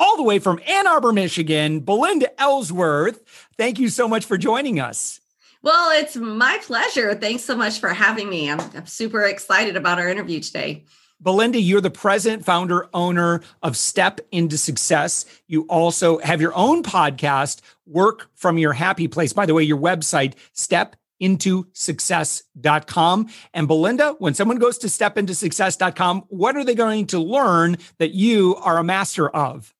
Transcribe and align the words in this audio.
all 0.00 0.16
the 0.16 0.22
way 0.24 0.38
from 0.38 0.58
Ann 0.66 0.86
Arbor, 0.86 1.12
Michigan, 1.12 1.80
Belinda 1.80 2.28
Ellsworth. 2.40 3.22
Thank 3.56 3.78
you 3.78 3.90
so 3.90 4.08
much 4.08 4.24
for 4.24 4.36
joining 4.38 4.80
us. 4.80 5.20
Well, 5.62 5.90
it's 6.00 6.16
my 6.16 6.58
pleasure. 6.62 7.14
Thanks 7.14 7.44
so 7.44 7.54
much 7.54 7.80
for 7.80 7.90
having 7.90 8.30
me. 8.30 8.50
I'm, 8.50 8.60
I'm, 8.74 8.86
super 8.86 9.22
excited 9.24 9.76
about 9.76 9.98
our 9.98 10.08
interview 10.08 10.40
today. 10.40 10.86
Belinda, 11.20 11.60
you're 11.60 11.82
the 11.82 11.90
president, 11.90 12.46
founder, 12.46 12.88
owner 12.94 13.42
of 13.62 13.76
Step 13.76 14.22
into 14.32 14.56
Success. 14.56 15.26
You 15.46 15.66
also 15.68 16.18
have 16.20 16.40
your 16.40 16.54
own 16.56 16.82
podcast, 16.82 17.60
Work 17.86 18.30
from 18.34 18.56
Your 18.56 18.72
Happy 18.72 19.06
Place. 19.06 19.34
By 19.34 19.44
the 19.44 19.52
way, 19.52 19.62
your 19.62 19.78
website, 19.78 20.32
Step 20.54 20.96
into 21.20 21.66
success.com. 21.74 23.28
And 23.52 23.68
Belinda, 23.68 24.16
when 24.18 24.32
someone 24.32 24.58
goes 24.58 24.78
to 24.78 24.86
stepintosuccess.com, 24.86 26.24
what 26.28 26.56
are 26.56 26.64
they 26.64 26.74
going 26.74 27.06
to 27.08 27.18
learn 27.18 27.76
that 27.98 28.14
you 28.14 28.56
are 28.56 28.78
a 28.78 28.84
master 28.84 29.28
of? 29.28 29.74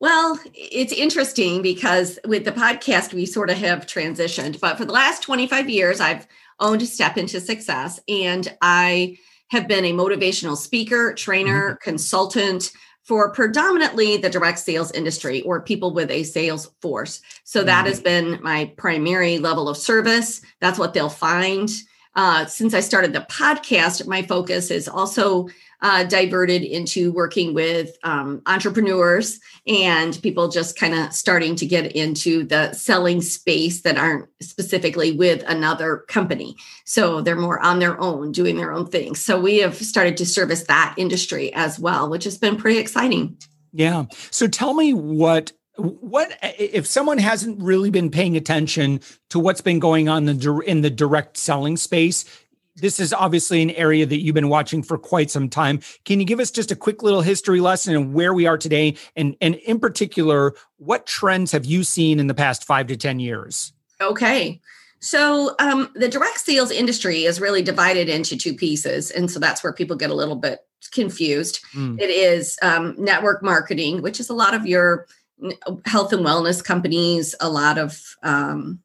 Well, 0.00 0.40
it's 0.54 0.94
interesting 0.94 1.60
because 1.60 2.18
with 2.24 2.46
the 2.46 2.52
podcast, 2.52 3.12
we 3.12 3.26
sort 3.26 3.50
of 3.50 3.58
have 3.58 3.84
transitioned. 3.84 4.58
But 4.58 4.78
for 4.78 4.86
the 4.86 4.94
last 4.94 5.22
25 5.22 5.68
years, 5.68 6.00
I've 6.00 6.26
owned 6.58 6.86
Step 6.88 7.18
Into 7.18 7.38
Success, 7.38 8.00
and 8.08 8.50
I 8.62 9.18
have 9.48 9.68
been 9.68 9.84
a 9.84 9.92
motivational 9.92 10.56
speaker, 10.56 11.12
trainer, 11.12 11.72
mm-hmm. 11.72 11.82
consultant 11.82 12.72
for 13.04 13.30
predominantly 13.32 14.16
the 14.16 14.30
direct 14.30 14.58
sales 14.58 14.90
industry 14.92 15.42
or 15.42 15.60
people 15.60 15.92
with 15.92 16.10
a 16.10 16.22
sales 16.22 16.70
force. 16.80 17.20
So 17.44 17.60
mm-hmm. 17.60 17.66
that 17.66 17.86
has 17.86 18.00
been 18.00 18.38
my 18.42 18.72
primary 18.78 19.38
level 19.38 19.68
of 19.68 19.76
service. 19.76 20.40
That's 20.60 20.78
what 20.78 20.94
they'll 20.94 21.10
find. 21.10 21.68
Uh, 22.14 22.46
since 22.46 22.72
I 22.72 22.80
started 22.80 23.12
the 23.12 23.26
podcast, 23.30 24.06
my 24.06 24.22
focus 24.22 24.70
is 24.70 24.88
also 24.88 25.48
uh, 25.82 26.04
diverted 26.04 26.62
into 26.62 27.12
working 27.12 27.54
with 27.54 27.96
um, 28.02 28.42
entrepreneurs 28.46 29.40
and 29.66 30.20
people 30.22 30.48
just 30.48 30.78
kind 30.78 30.94
of 30.94 31.12
starting 31.12 31.56
to 31.56 31.66
get 31.66 31.92
into 31.92 32.44
the 32.44 32.72
selling 32.72 33.22
space 33.22 33.82
that 33.82 33.96
aren't 33.96 34.28
specifically 34.42 35.12
with 35.12 35.42
another 35.46 36.04
company. 36.08 36.56
So 36.84 37.20
they're 37.20 37.36
more 37.36 37.60
on 37.60 37.78
their 37.78 38.00
own, 38.00 38.32
doing 38.32 38.56
their 38.56 38.72
own 38.72 38.86
thing. 38.86 39.14
So 39.14 39.40
we 39.40 39.58
have 39.58 39.76
started 39.76 40.16
to 40.18 40.26
service 40.26 40.64
that 40.64 40.94
industry 40.96 41.52
as 41.54 41.78
well, 41.78 42.08
which 42.08 42.24
has 42.24 42.38
been 42.38 42.56
pretty 42.56 42.78
exciting. 42.78 43.36
Yeah. 43.72 44.04
So 44.30 44.46
tell 44.46 44.74
me 44.74 44.92
what 44.92 45.52
what 45.76 46.36
if 46.58 46.86
someone 46.86 47.16
hasn't 47.16 47.62
really 47.62 47.90
been 47.90 48.10
paying 48.10 48.36
attention 48.36 49.00
to 49.30 49.38
what's 49.38 49.62
been 49.62 49.78
going 49.78 50.10
on 50.10 50.28
in 50.28 50.38
the, 50.38 50.58
in 50.66 50.80
the 50.82 50.90
direct 50.90 51.38
selling 51.38 51.76
space 51.78 52.24
this 52.76 53.00
is 53.00 53.12
obviously 53.12 53.62
an 53.62 53.70
area 53.70 54.06
that 54.06 54.20
you've 54.20 54.34
been 54.34 54.48
watching 54.48 54.82
for 54.82 54.98
quite 54.98 55.30
some 55.30 55.48
time. 55.48 55.80
Can 56.04 56.20
you 56.20 56.26
give 56.26 56.40
us 56.40 56.50
just 56.50 56.70
a 56.70 56.76
quick 56.76 57.02
little 57.02 57.20
history 57.20 57.60
lesson 57.60 57.94
and 57.94 58.14
where 58.14 58.32
we 58.32 58.46
are 58.46 58.58
today? 58.58 58.96
And, 59.16 59.36
and 59.40 59.56
in 59.56 59.78
particular, 59.80 60.54
what 60.76 61.06
trends 61.06 61.52
have 61.52 61.64
you 61.64 61.84
seen 61.84 62.20
in 62.20 62.26
the 62.26 62.34
past 62.34 62.64
five 62.64 62.86
to 62.88 62.96
10 62.96 63.20
years? 63.20 63.72
Okay. 64.00 64.60
So 65.00 65.54
um, 65.58 65.90
the 65.94 66.08
direct 66.08 66.40
sales 66.40 66.70
industry 66.70 67.24
is 67.24 67.40
really 67.40 67.62
divided 67.62 68.08
into 68.08 68.36
two 68.36 68.54
pieces. 68.54 69.10
And 69.10 69.30
so 69.30 69.40
that's 69.40 69.64
where 69.64 69.72
people 69.72 69.96
get 69.96 70.10
a 70.10 70.14
little 70.14 70.36
bit 70.36 70.60
confused. 70.92 71.60
Mm. 71.74 72.00
It 72.00 72.10
is 72.10 72.58
um, 72.62 72.94
network 72.98 73.42
marketing, 73.42 74.02
which 74.02 74.20
is 74.20 74.28
a 74.28 74.34
lot 74.34 74.54
of 74.54 74.66
your 74.66 75.06
health 75.86 76.12
and 76.12 76.24
wellness 76.24 76.62
companies, 76.62 77.34
a 77.40 77.48
lot 77.48 77.78
of 77.78 78.16
um, 78.22 78.80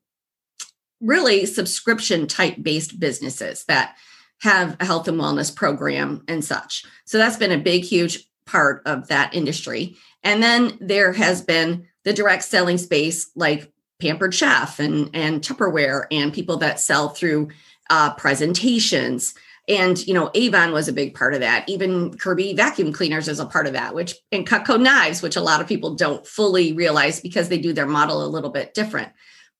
really 1.01 1.45
subscription 1.45 2.27
type 2.27 2.55
based 2.61 2.99
businesses 2.99 3.65
that 3.65 3.95
have 4.41 4.77
a 4.79 4.85
health 4.85 5.07
and 5.07 5.19
wellness 5.19 5.53
program 5.55 6.23
and 6.27 6.43
such. 6.43 6.85
So 7.05 7.17
that's 7.17 7.37
been 7.37 7.51
a 7.51 7.57
big, 7.57 7.83
huge 7.83 8.25
part 8.45 8.81
of 8.85 9.07
that 9.07 9.33
industry. 9.33 9.95
And 10.23 10.41
then 10.41 10.77
there 10.79 11.13
has 11.13 11.41
been 11.41 11.87
the 12.03 12.13
direct 12.13 12.43
selling 12.43 12.77
space 12.77 13.31
like 13.35 13.71
Pampered 13.99 14.33
Chef 14.33 14.79
and, 14.79 15.09
and 15.13 15.41
Tupperware 15.41 16.05
and 16.11 16.33
people 16.33 16.57
that 16.57 16.79
sell 16.79 17.09
through 17.09 17.49
uh, 17.89 18.13
presentations. 18.15 19.33
And, 19.67 20.05
you 20.05 20.13
know, 20.13 20.29
Avon 20.35 20.73
was 20.73 20.87
a 20.87 20.93
big 20.93 21.15
part 21.15 21.33
of 21.33 21.39
that. 21.39 21.67
Even 21.67 22.15
Kirby 22.17 22.53
vacuum 22.53 22.93
cleaners 22.93 23.27
is 23.27 23.39
a 23.39 23.45
part 23.45 23.65
of 23.67 23.73
that, 23.73 23.95
which, 23.95 24.15
and 24.31 24.47
Cutco 24.47 24.79
knives, 24.79 25.21
which 25.21 25.35
a 25.35 25.41
lot 25.41 25.61
of 25.61 25.67
people 25.67 25.95
don't 25.95 26.25
fully 26.27 26.73
realize 26.73 27.19
because 27.19 27.49
they 27.49 27.57
do 27.57 27.73
their 27.73 27.87
model 27.87 28.23
a 28.23 28.27
little 28.27 28.51
bit 28.51 28.73
different. 28.73 29.11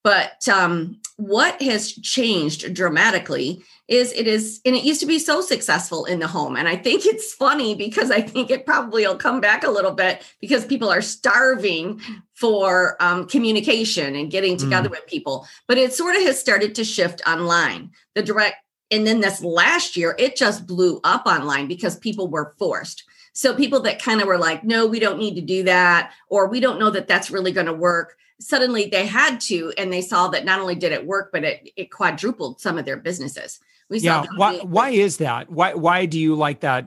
But 0.06 0.48
um, 0.48 1.00
what 1.16 1.60
has 1.60 1.90
changed 1.90 2.72
dramatically 2.72 3.64
is 3.88 4.12
it 4.12 4.28
is, 4.28 4.60
and 4.64 4.76
it 4.76 4.84
used 4.84 5.00
to 5.00 5.06
be 5.06 5.18
so 5.18 5.40
successful 5.40 6.04
in 6.04 6.20
the 6.20 6.28
home. 6.28 6.54
And 6.54 6.68
I 6.68 6.76
think 6.76 7.04
it's 7.04 7.34
funny 7.34 7.74
because 7.74 8.12
I 8.12 8.20
think 8.20 8.52
it 8.52 8.64
probably 8.64 9.04
will 9.04 9.16
come 9.16 9.40
back 9.40 9.64
a 9.64 9.68
little 9.68 9.90
bit 9.90 10.22
because 10.40 10.64
people 10.64 10.88
are 10.90 11.02
starving 11.02 12.00
for 12.34 12.96
um, 13.02 13.26
communication 13.26 14.14
and 14.14 14.30
getting 14.30 14.56
together 14.56 14.88
mm. 14.88 14.92
with 14.92 15.08
people. 15.08 15.44
But 15.66 15.78
it 15.78 15.92
sort 15.92 16.14
of 16.14 16.22
has 16.22 16.38
started 16.38 16.76
to 16.76 16.84
shift 16.84 17.20
online. 17.26 17.90
The 18.14 18.22
direct, 18.22 18.58
and 18.90 19.06
then 19.06 19.20
this 19.20 19.42
last 19.42 19.96
year, 19.96 20.14
it 20.18 20.36
just 20.36 20.66
blew 20.66 21.00
up 21.04 21.26
online 21.26 21.66
because 21.66 21.96
people 21.96 22.28
were 22.28 22.54
forced. 22.58 23.04
So 23.32 23.54
people 23.54 23.80
that 23.80 24.00
kind 24.00 24.20
of 24.20 24.26
were 24.26 24.38
like, 24.38 24.64
no, 24.64 24.86
we 24.86 24.98
don't 24.98 25.18
need 25.18 25.34
to 25.34 25.42
do 25.42 25.64
that, 25.64 26.12
or 26.28 26.48
we 26.48 26.60
don't 26.60 26.78
know 26.78 26.90
that 26.90 27.08
that's 27.08 27.30
really 27.30 27.52
going 27.52 27.66
to 27.66 27.72
work 27.72 28.16
suddenly 28.40 28.86
they 28.86 29.06
had 29.06 29.40
to 29.40 29.72
and 29.78 29.92
they 29.92 30.02
saw 30.02 30.28
that 30.28 30.44
not 30.44 30.60
only 30.60 30.74
did 30.74 30.92
it 30.92 31.06
work 31.06 31.30
but 31.32 31.44
it, 31.44 31.70
it 31.76 31.90
quadrupled 31.90 32.60
some 32.60 32.78
of 32.78 32.84
their 32.84 32.96
businesses. 32.96 33.60
We 33.88 33.98
yeah 33.98 34.26
why, 34.36 34.58
why 34.58 34.90
is 34.90 35.18
that? 35.18 35.50
Why 35.50 35.74
why 35.74 36.06
do 36.06 36.18
you 36.18 36.34
like 36.34 36.60
that? 36.60 36.86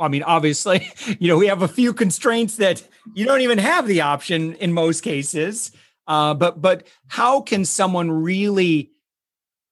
I 0.00 0.08
mean 0.08 0.22
obviously 0.22 0.90
you 1.18 1.28
know 1.28 1.36
we 1.36 1.46
have 1.46 1.62
a 1.62 1.68
few 1.68 1.92
constraints 1.92 2.56
that 2.56 2.82
you 3.14 3.24
don't 3.24 3.42
even 3.42 3.58
have 3.58 3.86
the 3.86 4.00
option 4.00 4.54
in 4.54 4.72
most 4.72 5.02
cases 5.02 5.72
uh, 6.06 6.34
but 6.34 6.60
but 6.60 6.86
how 7.06 7.42
can 7.42 7.64
someone 7.64 8.10
really 8.10 8.90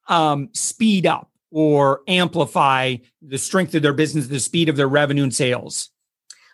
um, 0.08 0.50
speed 0.52 1.06
up 1.06 1.30
or 1.56 2.02
amplify 2.06 2.94
the 3.22 3.38
strength 3.38 3.74
of 3.74 3.80
their 3.80 3.94
business 3.94 4.26
the 4.26 4.38
speed 4.38 4.68
of 4.68 4.76
their 4.76 4.88
revenue 4.88 5.22
and 5.22 5.34
sales 5.34 5.88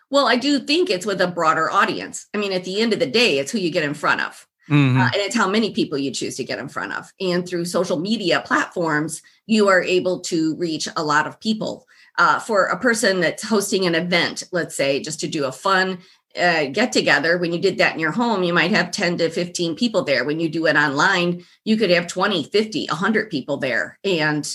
well 0.09 0.27
i 0.27 0.37
do 0.37 0.59
think 0.59 0.89
it's 0.89 1.05
with 1.05 1.19
a 1.19 1.27
broader 1.27 1.69
audience 1.69 2.27
i 2.33 2.37
mean 2.37 2.53
at 2.53 2.63
the 2.63 2.79
end 2.79 2.93
of 2.93 2.99
the 2.99 3.05
day 3.05 3.37
it's 3.37 3.51
who 3.51 3.59
you 3.59 3.69
get 3.69 3.83
in 3.83 3.93
front 3.93 4.21
of 4.21 4.47
Mm-hmm. 4.69 4.97
Uh, 4.97 5.03
and 5.05 5.15
it's 5.15 5.35
how 5.35 5.49
many 5.49 5.71
people 5.71 5.97
you 5.97 6.09
choose 6.09 6.37
to 6.37 6.43
get 6.43 6.59
in 6.59 6.69
front 6.69 6.93
of. 6.93 7.11
And 7.19 7.45
through 7.45 7.65
social 7.65 7.99
media 7.99 8.41
platforms, 8.45 9.21
you 9.45 9.67
are 9.67 9.83
able 9.83 10.21
to 10.21 10.55
reach 10.55 10.87
a 10.95 11.03
lot 11.03 11.27
of 11.27 11.39
people. 11.39 11.85
Uh, 12.17 12.39
for 12.39 12.67
a 12.67 12.79
person 12.79 13.19
that's 13.19 13.43
hosting 13.43 13.85
an 13.85 13.95
event, 13.95 14.43
let's 14.51 14.75
say, 14.75 15.01
just 15.01 15.19
to 15.19 15.27
do 15.27 15.45
a 15.45 15.51
fun 15.51 15.97
uh, 16.39 16.65
get 16.65 16.91
together, 16.91 17.37
when 17.37 17.51
you 17.51 17.59
did 17.59 17.77
that 17.77 17.93
in 17.93 17.99
your 17.99 18.11
home, 18.11 18.43
you 18.43 18.53
might 18.53 18.71
have 18.71 18.91
10 18.91 19.17
to 19.17 19.29
15 19.29 19.75
people 19.75 20.03
there. 20.03 20.23
When 20.23 20.39
you 20.39 20.49
do 20.49 20.65
it 20.65 20.75
online, 20.75 21.43
you 21.63 21.77
could 21.77 21.89
have 21.89 22.07
20, 22.07 22.45
50, 22.45 22.87
100 22.87 23.29
people 23.29 23.57
there. 23.57 23.99
And 24.03 24.45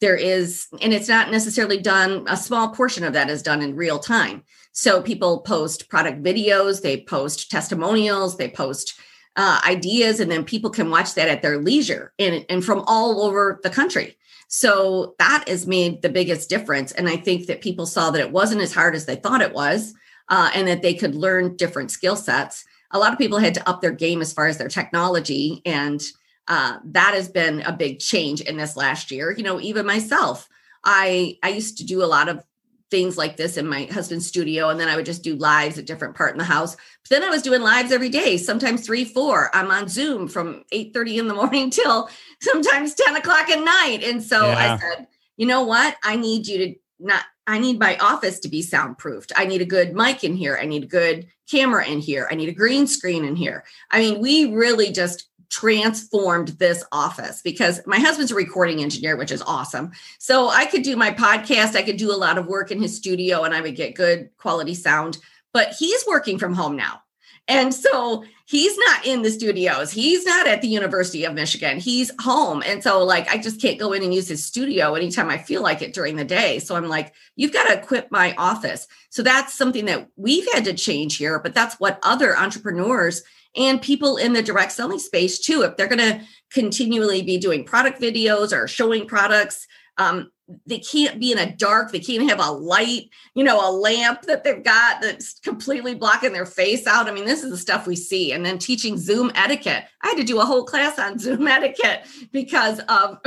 there 0.00 0.16
is, 0.16 0.66
and 0.80 0.92
it's 0.92 1.08
not 1.08 1.30
necessarily 1.30 1.78
done, 1.78 2.24
a 2.28 2.36
small 2.36 2.68
portion 2.68 3.04
of 3.04 3.12
that 3.14 3.30
is 3.30 3.42
done 3.42 3.62
in 3.62 3.76
real 3.76 3.98
time. 3.98 4.44
So 4.72 5.02
people 5.02 5.40
post 5.40 5.88
product 5.88 6.22
videos, 6.22 6.82
they 6.82 7.02
post 7.02 7.50
testimonials, 7.50 8.36
they 8.36 8.48
post 8.48 8.98
uh, 9.38 9.60
ideas 9.64 10.18
and 10.18 10.30
then 10.30 10.44
people 10.44 10.68
can 10.68 10.90
watch 10.90 11.14
that 11.14 11.28
at 11.28 11.42
their 11.42 11.58
leisure 11.58 12.12
and, 12.18 12.44
and 12.50 12.64
from 12.64 12.82
all 12.86 13.22
over 13.22 13.60
the 13.62 13.70
country 13.70 14.18
so 14.48 15.14
that 15.20 15.44
has 15.46 15.66
made 15.66 16.02
the 16.02 16.08
biggest 16.08 16.50
difference 16.50 16.90
and 16.92 17.08
i 17.08 17.16
think 17.16 17.46
that 17.46 17.60
people 17.60 17.86
saw 17.86 18.10
that 18.10 18.20
it 18.20 18.32
wasn't 18.32 18.60
as 18.60 18.74
hard 18.74 18.96
as 18.96 19.06
they 19.06 19.14
thought 19.14 19.40
it 19.40 19.52
was 19.52 19.94
uh, 20.28 20.50
and 20.54 20.66
that 20.66 20.82
they 20.82 20.92
could 20.92 21.14
learn 21.14 21.56
different 21.56 21.92
skill 21.92 22.16
sets 22.16 22.64
a 22.90 22.98
lot 22.98 23.12
of 23.12 23.18
people 23.18 23.38
had 23.38 23.54
to 23.54 23.68
up 23.68 23.80
their 23.80 23.92
game 23.92 24.20
as 24.20 24.32
far 24.32 24.48
as 24.48 24.58
their 24.58 24.68
technology 24.68 25.62
and 25.64 26.02
uh, 26.48 26.78
that 26.84 27.14
has 27.14 27.28
been 27.28 27.60
a 27.62 27.72
big 27.72 28.00
change 28.00 28.40
in 28.40 28.56
this 28.56 28.76
last 28.76 29.10
year. 29.10 29.30
You 29.30 29.44
know 29.44 29.60
even 29.60 29.86
myself 29.86 30.48
i 30.84 31.36
i 31.42 31.48
used 31.48 31.78
to 31.78 31.84
do 31.84 32.02
a 32.02 32.06
lot 32.06 32.28
of 32.28 32.42
things 32.90 33.18
like 33.18 33.36
this 33.36 33.58
in 33.58 33.68
my 33.68 33.84
husband's 33.84 34.26
studio 34.26 34.70
and 34.70 34.80
then 34.80 34.88
i 34.88 34.96
would 34.96 35.04
just 35.04 35.22
do 35.22 35.36
lives 35.36 35.78
at 35.78 35.84
different 35.84 36.14
part 36.16 36.32
in 36.32 36.38
the 36.38 36.44
house. 36.44 36.74
But 36.74 37.10
then 37.10 37.24
i 37.24 37.28
was 37.28 37.42
doing 37.42 37.60
lives 37.60 37.92
every 37.92 38.08
day 38.08 38.36
sometimes 38.36 38.84
three 38.84 39.04
four. 39.04 39.54
I'm 39.54 39.70
on 39.70 39.88
zoom 39.88 40.28
from 40.28 40.64
8 40.72 40.94
30 40.94 41.18
in 41.18 41.28
the 41.28 41.34
morning 41.34 41.70
till 41.78 42.08
sometimes 42.40 42.94
10 42.94 43.16
o'clock 43.16 43.48
at 43.50 43.62
night. 43.62 44.02
And 44.04 44.22
so 44.22 44.46
yeah. 44.46 44.74
i 44.74 44.78
said 44.78 45.06
you 45.36 45.46
know 45.46 45.62
what? 45.62 45.96
I 46.02 46.16
need 46.16 46.48
you 46.48 46.58
to 46.58 46.74
not 46.98 47.22
i 47.46 47.58
need 47.58 47.78
my 47.78 47.96
office 47.98 48.40
to 48.40 48.48
be 48.48 48.62
soundproofed. 48.62 49.32
I 49.36 49.44
need 49.44 49.60
a 49.60 49.66
good 49.66 49.94
mic 49.94 50.24
in 50.24 50.34
here. 50.34 50.58
I 50.60 50.64
need 50.64 50.84
a 50.84 50.86
good 50.86 51.28
camera 51.50 51.86
in 51.86 52.00
here. 52.00 52.26
I 52.30 52.34
need 52.34 52.48
a 52.48 52.52
green 52.52 52.86
screen 52.86 53.24
in 53.24 53.36
here. 53.36 53.64
I 53.90 54.00
mean 54.00 54.20
we 54.20 54.46
really 54.46 54.92
just 54.92 55.27
transformed 55.50 56.48
this 56.58 56.84
office 56.92 57.42
because 57.42 57.80
my 57.86 57.98
husband's 57.98 58.32
a 58.32 58.34
recording 58.34 58.82
engineer, 58.82 59.16
which 59.16 59.32
is 59.32 59.42
awesome. 59.42 59.92
So 60.18 60.48
I 60.48 60.66
could 60.66 60.82
do 60.82 60.96
my 60.96 61.10
podcast, 61.10 61.74
I 61.74 61.82
could 61.82 61.96
do 61.96 62.12
a 62.12 62.16
lot 62.16 62.38
of 62.38 62.46
work 62.46 62.70
in 62.70 62.82
his 62.82 62.96
studio 62.96 63.44
and 63.44 63.54
I 63.54 63.60
would 63.60 63.76
get 63.76 63.94
good 63.94 64.30
quality 64.36 64.74
sound. 64.74 65.18
But 65.52 65.74
he's 65.78 66.04
working 66.06 66.38
from 66.38 66.54
home 66.54 66.76
now. 66.76 67.02
And 67.48 67.72
so 67.72 68.24
he's 68.44 68.76
not 68.76 69.06
in 69.06 69.22
the 69.22 69.30
studios. 69.30 69.90
He's 69.90 70.26
not 70.26 70.46
at 70.46 70.60
the 70.60 70.68
University 70.68 71.24
of 71.24 71.32
Michigan. 71.32 71.78
He's 71.78 72.10
home. 72.20 72.62
And 72.64 72.82
so, 72.82 73.02
like, 73.02 73.26
I 73.30 73.38
just 73.38 73.60
can't 73.60 73.78
go 73.78 73.94
in 73.94 74.02
and 74.02 74.12
use 74.12 74.28
his 74.28 74.44
studio 74.44 74.94
anytime 74.94 75.30
I 75.30 75.38
feel 75.38 75.62
like 75.62 75.80
it 75.80 75.94
during 75.94 76.16
the 76.16 76.26
day. 76.26 76.58
So 76.58 76.76
I'm 76.76 76.88
like, 76.88 77.14
you've 77.36 77.54
got 77.54 77.64
to 77.68 77.78
equip 77.78 78.10
my 78.10 78.34
office. 78.36 78.86
So 79.08 79.22
that's 79.22 79.54
something 79.54 79.86
that 79.86 80.10
we've 80.16 80.46
had 80.52 80.66
to 80.66 80.74
change 80.74 81.16
here. 81.16 81.38
But 81.38 81.54
that's 81.54 81.80
what 81.80 81.98
other 82.02 82.36
entrepreneurs 82.36 83.22
and 83.56 83.80
people 83.80 84.16
in 84.16 84.32
the 84.32 84.42
direct 84.42 84.72
selling 84.72 84.98
space, 84.98 85.38
too, 85.38 85.62
if 85.62 85.76
they're 85.76 85.88
going 85.88 85.98
to 85.98 86.20
continually 86.50 87.22
be 87.22 87.38
doing 87.38 87.64
product 87.64 88.00
videos 88.00 88.56
or 88.56 88.68
showing 88.68 89.06
products, 89.06 89.66
um, 89.96 90.30
they 90.66 90.78
can't 90.78 91.20
be 91.20 91.30
in 91.30 91.38
a 91.38 91.54
dark 91.56 91.92
they 91.92 92.00
can't 92.00 92.28
have 92.28 92.40
a 92.40 92.50
light 92.50 93.10
you 93.34 93.44
know 93.44 93.68
a 93.68 93.70
lamp 93.70 94.22
that 94.22 94.44
they've 94.44 94.64
got 94.64 95.00
that's 95.02 95.38
completely 95.40 95.94
blocking 95.94 96.32
their 96.32 96.46
face 96.46 96.86
out 96.86 97.06
i 97.06 97.12
mean 97.12 97.26
this 97.26 97.42
is 97.42 97.50
the 97.50 97.56
stuff 97.56 97.86
we 97.86 97.94
see 97.94 98.32
and 98.32 98.46
then 98.46 98.58
teaching 98.58 98.96
zoom 98.96 99.30
etiquette 99.34 99.84
i 100.02 100.08
had 100.08 100.16
to 100.16 100.24
do 100.24 100.40
a 100.40 100.44
whole 100.44 100.64
class 100.64 100.98
on 100.98 101.18
zoom 101.18 101.46
etiquette 101.46 102.06
because 102.32 102.80
of 102.88 103.18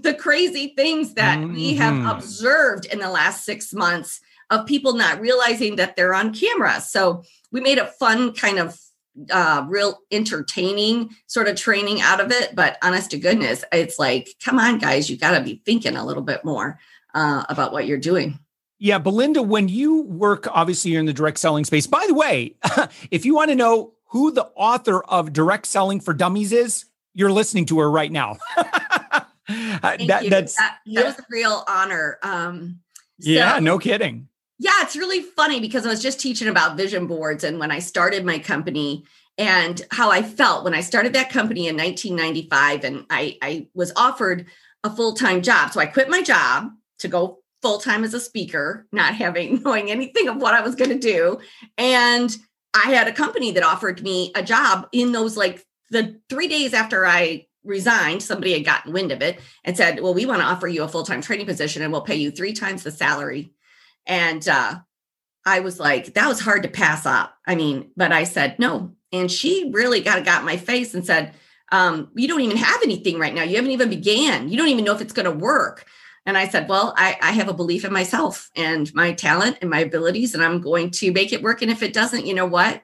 the 0.00 0.16
crazy 0.18 0.72
things 0.76 1.14
that 1.14 1.38
mm-hmm. 1.38 1.54
we 1.54 1.74
have 1.74 1.94
mm-hmm. 1.94 2.08
observed 2.08 2.86
in 2.86 2.98
the 2.98 3.10
last 3.10 3.44
six 3.44 3.74
months 3.74 4.20
of 4.50 4.66
people 4.66 4.94
not 4.94 5.20
realizing 5.20 5.76
that 5.76 5.96
they're 5.96 6.14
on 6.14 6.32
camera 6.32 6.80
so 6.80 7.22
we 7.50 7.60
made 7.60 7.78
a 7.78 7.86
fun 7.86 8.32
kind 8.32 8.58
of 8.58 8.78
uh, 9.30 9.64
real 9.68 10.00
entertaining 10.10 11.10
sort 11.26 11.48
of 11.48 11.56
training 11.56 12.00
out 12.00 12.20
of 12.20 12.30
it. 12.30 12.54
But 12.54 12.78
honest 12.82 13.10
to 13.10 13.18
goodness, 13.18 13.64
it's 13.72 13.98
like, 13.98 14.28
come 14.44 14.58
on, 14.58 14.78
guys, 14.78 15.10
you 15.10 15.16
got 15.16 15.36
to 15.36 15.44
be 15.44 15.60
thinking 15.64 15.96
a 15.96 16.04
little 16.04 16.22
bit 16.22 16.44
more 16.44 16.78
uh, 17.14 17.44
about 17.48 17.72
what 17.72 17.86
you're 17.86 17.98
doing. 17.98 18.38
Yeah, 18.78 18.98
Belinda, 18.98 19.42
when 19.42 19.68
you 19.68 20.02
work, 20.02 20.48
obviously 20.50 20.90
you're 20.90 21.00
in 21.00 21.06
the 21.06 21.12
direct 21.12 21.38
selling 21.38 21.64
space. 21.64 21.86
By 21.86 22.04
the 22.08 22.14
way, 22.14 22.56
if 23.10 23.24
you 23.24 23.34
want 23.34 23.50
to 23.50 23.54
know 23.54 23.94
who 24.12 24.30
the 24.30 24.50
author 24.56 25.02
of 25.04 25.32
Direct 25.32 25.66
Selling 25.66 26.00
for 26.00 26.12
Dummies 26.12 26.52
is, 26.52 26.84
you're 27.14 27.32
listening 27.32 27.64
to 27.66 27.78
her 27.78 27.90
right 27.90 28.12
now. 28.12 28.36
that, 29.48 30.26
that's 30.28 30.56
that, 30.56 30.78
that 30.86 31.04
was 31.04 31.18
a 31.18 31.24
real 31.30 31.64
honor. 31.66 32.18
Um, 32.22 32.80
so, 33.20 33.30
yeah, 33.30 33.58
no 33.58 33.78
kidding. 33.78 34.28
Yeah, 34.62 34.70
it's 34.82 34.94
really 34.94 35.22
funny 35.22 35.58
because 35.58 35.84
I 35.84 35.88
was 35.88 36.00
just 36.00 36.20
teaching 36.20 36.46
about 36.46 36.76
vision 36.76 37.08
boards 37.08 37.42
and 37.42 37.58
when 37.58 37.72
I 37.72 37.80
started 37.80 38.24
my 38.24 38.38
company 38.38 39.04
and 39.36 39.84
how 39.90 40.12
I 40.12 40.22
felt 40.22 40.62
when 40.62 40.72
I 40.72 40.82
started 40.82 41.14
that 41.14 41.30
company 41.30 41.66
in 41.66 41.76
1995 41.76 42.84
and 42.84 43.04
I, 43.10 43.38
I 43.42 43.66
was 43.74 43.92
offered 43.96 44.46
a 44.84 44.90
full-time 44.90 45.42
job. 45.42 45.72
So 45.72 45.80
I 45.80 45.86
quit 45.86 46.08
my 46.08 46.22
job 46.22 46.70
to 47.00 47.08
go 47.08 47.40
full-time 47.60 48.04
as 48.04 48.14
a 48.14 48.20
speaker, 48.20 48.86
not 48.92 49.16
having 49.16 49.60
knowing 49.64 49.90
anything 49.90 50.28
of 50.28 50.36
what 50.36 50.54
I 50.54 50.60
was 50.60 50.76
going 50.76 50.90
to 50.90 50.98
do. 50.98 51.40
And 51.76 52.30
I 52.72 52.92
had 52.92 53.08
a 53.08 53.12
company 53.12 53.50
that 53.50 53.64
offered 53.64 54.00
me 54.00 54.30
a 54.36 54.44
job 54.44 54.86
in 54.92 55.10
those 55.10 55.36
like 55.36 55.66
the 55.90 56.20
3 56.30 56.46
days 56.46 56.72
after 56.72 57.04
I 57.04 57.48
resigned, 57.64 58.22
somebody 58.22 58.52
had 58.52 58.64
gotten 58.64 58.92
wind 58.92 59.10
of 59.10 59.22
it 59.22 59.40
and 59.64 59.76
said, 59.76 59.98
"Well, 59.98 60.14
we 60.14 60.24
want 60.24 60.40
to 60.40 60.46
offer 60.46 60.68
you 60.68 60.84
a 60.84 60.88
full-time 60.88 61.20
training 61.20 61.46
position 61.46 61.82
and 61.82 61.90
we'll 61.90 62.02
pay 62.02 62.14
you 62.14 62.30
3 62.30 62.52
times 62.52 62.84
the 62.84 62.92
salary 62.92 63.52
and 64.06 64.46
uh, 64.48 64.80
I 65.44 65.60
was 65.60 65.78
like, 65.80 66.14
that 66.14 66.28
was 66.28 66.40
hard 66.40 66.62
to 66.62 66.68
pass 66.68 67.06
up. 67.06 67.36
I 67.46 67.54
mean, 67.54 67.90
but 67.96 68.12
I 68.12 68.24
said 68.24 68.58
no. 68.58 68.92
And 69.12 69.30
she 69.30 69.70
really 69.72 70.00
got 70.00 70.24
got 70.24 70.44
my 70.44 70.56
face 70.56 70.94
and 70.94 71.04
said, 71.04 71.34
um, 71.70 72.10
you 72.14 72.28
don't 72.28 72.40
even 72.40 72.56
have 72.56 72.82
anything 72.82 73.18
right 73.18 73.34
now. 73.34 73.42
You 73.42 73.56
haven't 73.56 73.70
even 73.70 73.88
began. 73.88 74.48
You 74.48 74.58
don't 74.58 74.68
even 74.68 74.84
know 74.84 74.94
if 74.94 75.00
it's 75.00 75.12
going 75.12 75.24
to 75.24 75.44
work. 75.44 75.86
And 76.24 76.38
I 76.38 76.46
said, 76.46 76.68
well, 76.68 76.94
I, 76.96 77.16
I 77.20 77.32
have 77.32 77.48
a 77.48 77.54
belief 77.54 77.84
in 77.84 77.92
myself 77.92 78.50
and 78.54 78.92
my 78.94 79.12
talent 79.12 79.58
and 79.60 79.70
my 79.70 79.80
abilities, 79.80 80.34
and 80.34 80.44
I'm 80.44 80.60
going 80.60 80.90
to 80.92 81.12
make 81.12 81.32
it 81.32 81.42
work. 81.42 81.62
And 81.62 81.70
if 81.70 81.82
it 81.82 81.92
doesn't, 81.92 82.26
you 82.26 82.34
know 82.34 82.46
what? 82.46 82.82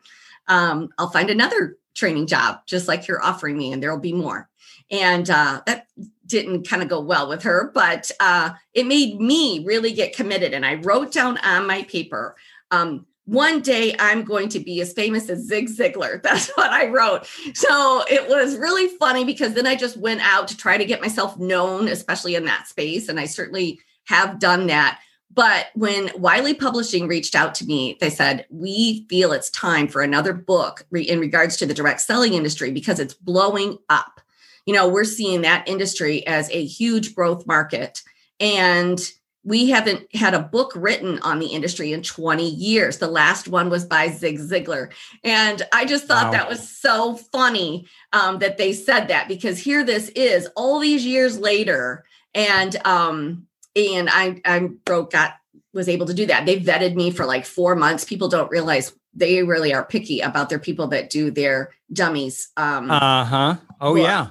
Um, 0.49 0.89
I'll 0.99 1.11
find 1.11 1.31
another 1.31 1.77
training 1.95 2.27
job, 2.27 2.61
just 2.67 2.89
like 2.89 3.07
you're 3.07 3.23
offering 3.23 3.57
me, 3.57 3.73
and 3.73 3.83
there'll 3.83 3.99
be 3.99 4.13
more. 4.13 4.49
And 4.91 5.29
uh, 5.31 5.61
that 5.67 5.87
didn't 6.29 6.69
kind 6.69 6.83
of 6.83 6.89
go 6.89 7.01
well 7.01 7.29
with 7.29 7.43
her, 7.43 7.71
but 7.75 8.11
uh, 8.21 8.51
it 8.75 8.87
made 8.87 9.21
me 9.21 9.65
really 9.65 9.93
get 9.93 10.15
committed. 10.15 10.53
And 10.53 10.65
I 10.65 10.75
wrote 10.75 11.13
down 11.13 11.39
on 11.39 11.67
my 11.67 11.83
paper, 11.85 12.37
um, 12.71 13.07
one 13.25 13.61
day 13.61 13.95
I'm 13.99 14.25
going 14.25 14.49
to 14.51 14.61
be 14.61 14.81
as 14.81 14.93
famous 14.93 15.29
as 15.29 15.47
Zig 15.47 15.69
Ziglar. 15.69 16.23
That's 16.23 16.49
what 16.51 16.71
I 16.71 16.87
wrote. 16.87 17.27
So 17.55 18.05
it 18.09 18.29
was 18.29 18.57
really 18.57 18.89
funny 18.97 19.25
because 19.25 19.55
then 19.55 19.67
I 19.67 19.75
just 19.75 19.97
went 19.97 20.21
out 20.23 20.49
to 20.49 20.57
try 20.57 20.79
to 20.79 20.85
get 20.85 21.03
myself 21.03 21.39
known, 21.39 21.89
especially 21.89 22.37
in 22.37 22.45
that 22.47 22.69
space. 22.69 23.09
And 23.09 23.19
I 23.19 23.27
certainly 23.27 23.81
have 24.07 24.39
done 24.39 24.67
that. 24.69 25.01
But 25.31 25.67
when 25.75 26.11
Wiley 26.17 26.55
Publishing 26.55 27.07
reached 27.07 27.35
out 27.35 27.55
to 27.57 27.67
me, 27.67 27.99
they 28.01 28.09
said, 28.09 28.47
We 28.51 29.07
feel 29.11 29.33
it's 29.33 29.51
time 29.51 29.89
for 29.89 30.01
another 30.01 30.33
book 30.33 30.87
in 30.91 31.21
regards 31.21 31.59
to 31.59 31.67
the 31.67 31.75
direct 31.75 32.01
selling 32.01 32.33
industry 32.33 32.71
because 32.71 32.99
it's 32.99 33.15
blowing 33.15 33.77
up 33.91 34.23
you 34.69 34.75
know, 34.75 34.87
we're 34.87 35.05
seeing 35.05 35.41
that 35.41 35.67
industry 35.67 36.27
as 36.27 36.51
a 36.51 36.63
huge 36.63 37.15
growth 37.15 37.47
market. 37.47 38.03
And 38.39 39.01
we 39.43 39.71
haven't 39.71 40.15
had 40.15 40.35
a 40.35 40.43
book 40.43 40.75
written 40.77 41.21
on 41.21 41.39
the 41.39 41.47
industry 41.47 41.95
in 41.95 42.03
20 42.03 42.47
years. 42.47 42.99
The 42.99 43.09
last 43.09 43.49
one 43.49 43.71
was 43.71 43.87
by 43.87 44.09
Zig 44.09 44.39
Ziglar. 44.39 44.93
And 45.25 45.63
I 45.73 45.87
just 45.87 46.05
thought 46.05 46.27
wow. 46.27 46.33
that 46.33 46.51
was 46.51 46.69
so 46.69 47.17
funny 47.17 47.87
um, 48.13 48.41
that 48.41 48.59
they 48.59 48.75
said 48.75 49.09
that 49.09 49.27
because 49.27 49.59
here 49.59 49.85
this 49.85 50.11
is 50.11 50.47
all 50.55 50.81
these 50.81 51.07
years 51.07 51.39
later. 51.39 52.05
And 52.35 52.77
um, 52.87 53.47
and 53.75 54.11
I 54.13 54.39
I 54.45 54.69
broke 54.85 55.13
got 55.13 55.37
was 55.73 55.89
able 55.89 56.05
to 56.05 56.15
do 56.15 56.27
that. 56.27 56.45
They 56.45 56.61
vetted 56.61 56.95
me 56.95 57.11
for 57.11 57.25
like 57.25 57.47
four 57.47 57.75
months. 57.75 58.05
People 58.05 58.29
don't 58.29 58.51
realize 58.51 58.93
they 59.15 59.43
really 59.43 59.73
are 59.73 59.87
picky 59.87 60.21
about 60.21 60.51
their 60.51 60.59
people 60.59 60.89
that 60.89 61.09
do 61.09 61.31
their 61.31 61.71
dummies. 61.91 62.51
Um, 62.59 62.91
uh 62.91 63.25
huh. 63.25 63.57
Oh 63.81 63.95
yeah. 63.95 64.29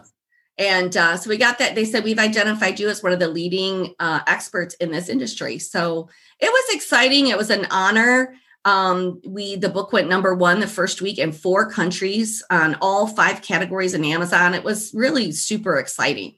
And 0.57 0.95
uh, 0.97 1.17
so 1.17 1.29
we 1.29 1.37
got 1.37 1.59
that. 1.59 1.75
They 1.75 1.85
said 1.85 2.03
we've 2.03 2.17
identified 2.19 2.79
you 2.79 2.89
as 2.89 3.03
one 3.03 3.13
of 3.13 3.19
the 3.19 3.27
leading 3.27 3.93
uh, 3.99 4.21
experts 4.25 4.73
in 4.75 4.91
this 4.91 5.07
industry. 5.09 5.59
So 5.59 6.09
it 6.39 6.49
was 6.49 6.75
exciting. 6.75 7.27
It 7.27 7.37
was 7.37 7.49
an 7.49 7.67
honor. 7.69 8.33
Um, 8.65 9.21
we 9.25 9.55
the 9.55 9.69
book 9.69 9.93
went 9.93 10.09
number 10.09 10.35
one 10.35 10.59
the 10.59 10.67
first 10.67 11.01
week 11.01 11.19
in 11.19 11.31
four 11.31 11.71
countries 11.71 12.43
on 12.49 12.75
all 12.81 13.07
five 13.07 13.41
categories 13.41 13.93
in 13.93 14.03
Amazon. 14.03 14.53
It 14.53 14.63
was 14.63 14.91
really 14.93 15.31
super 15.31 15.77
exciting. 15.77 16.35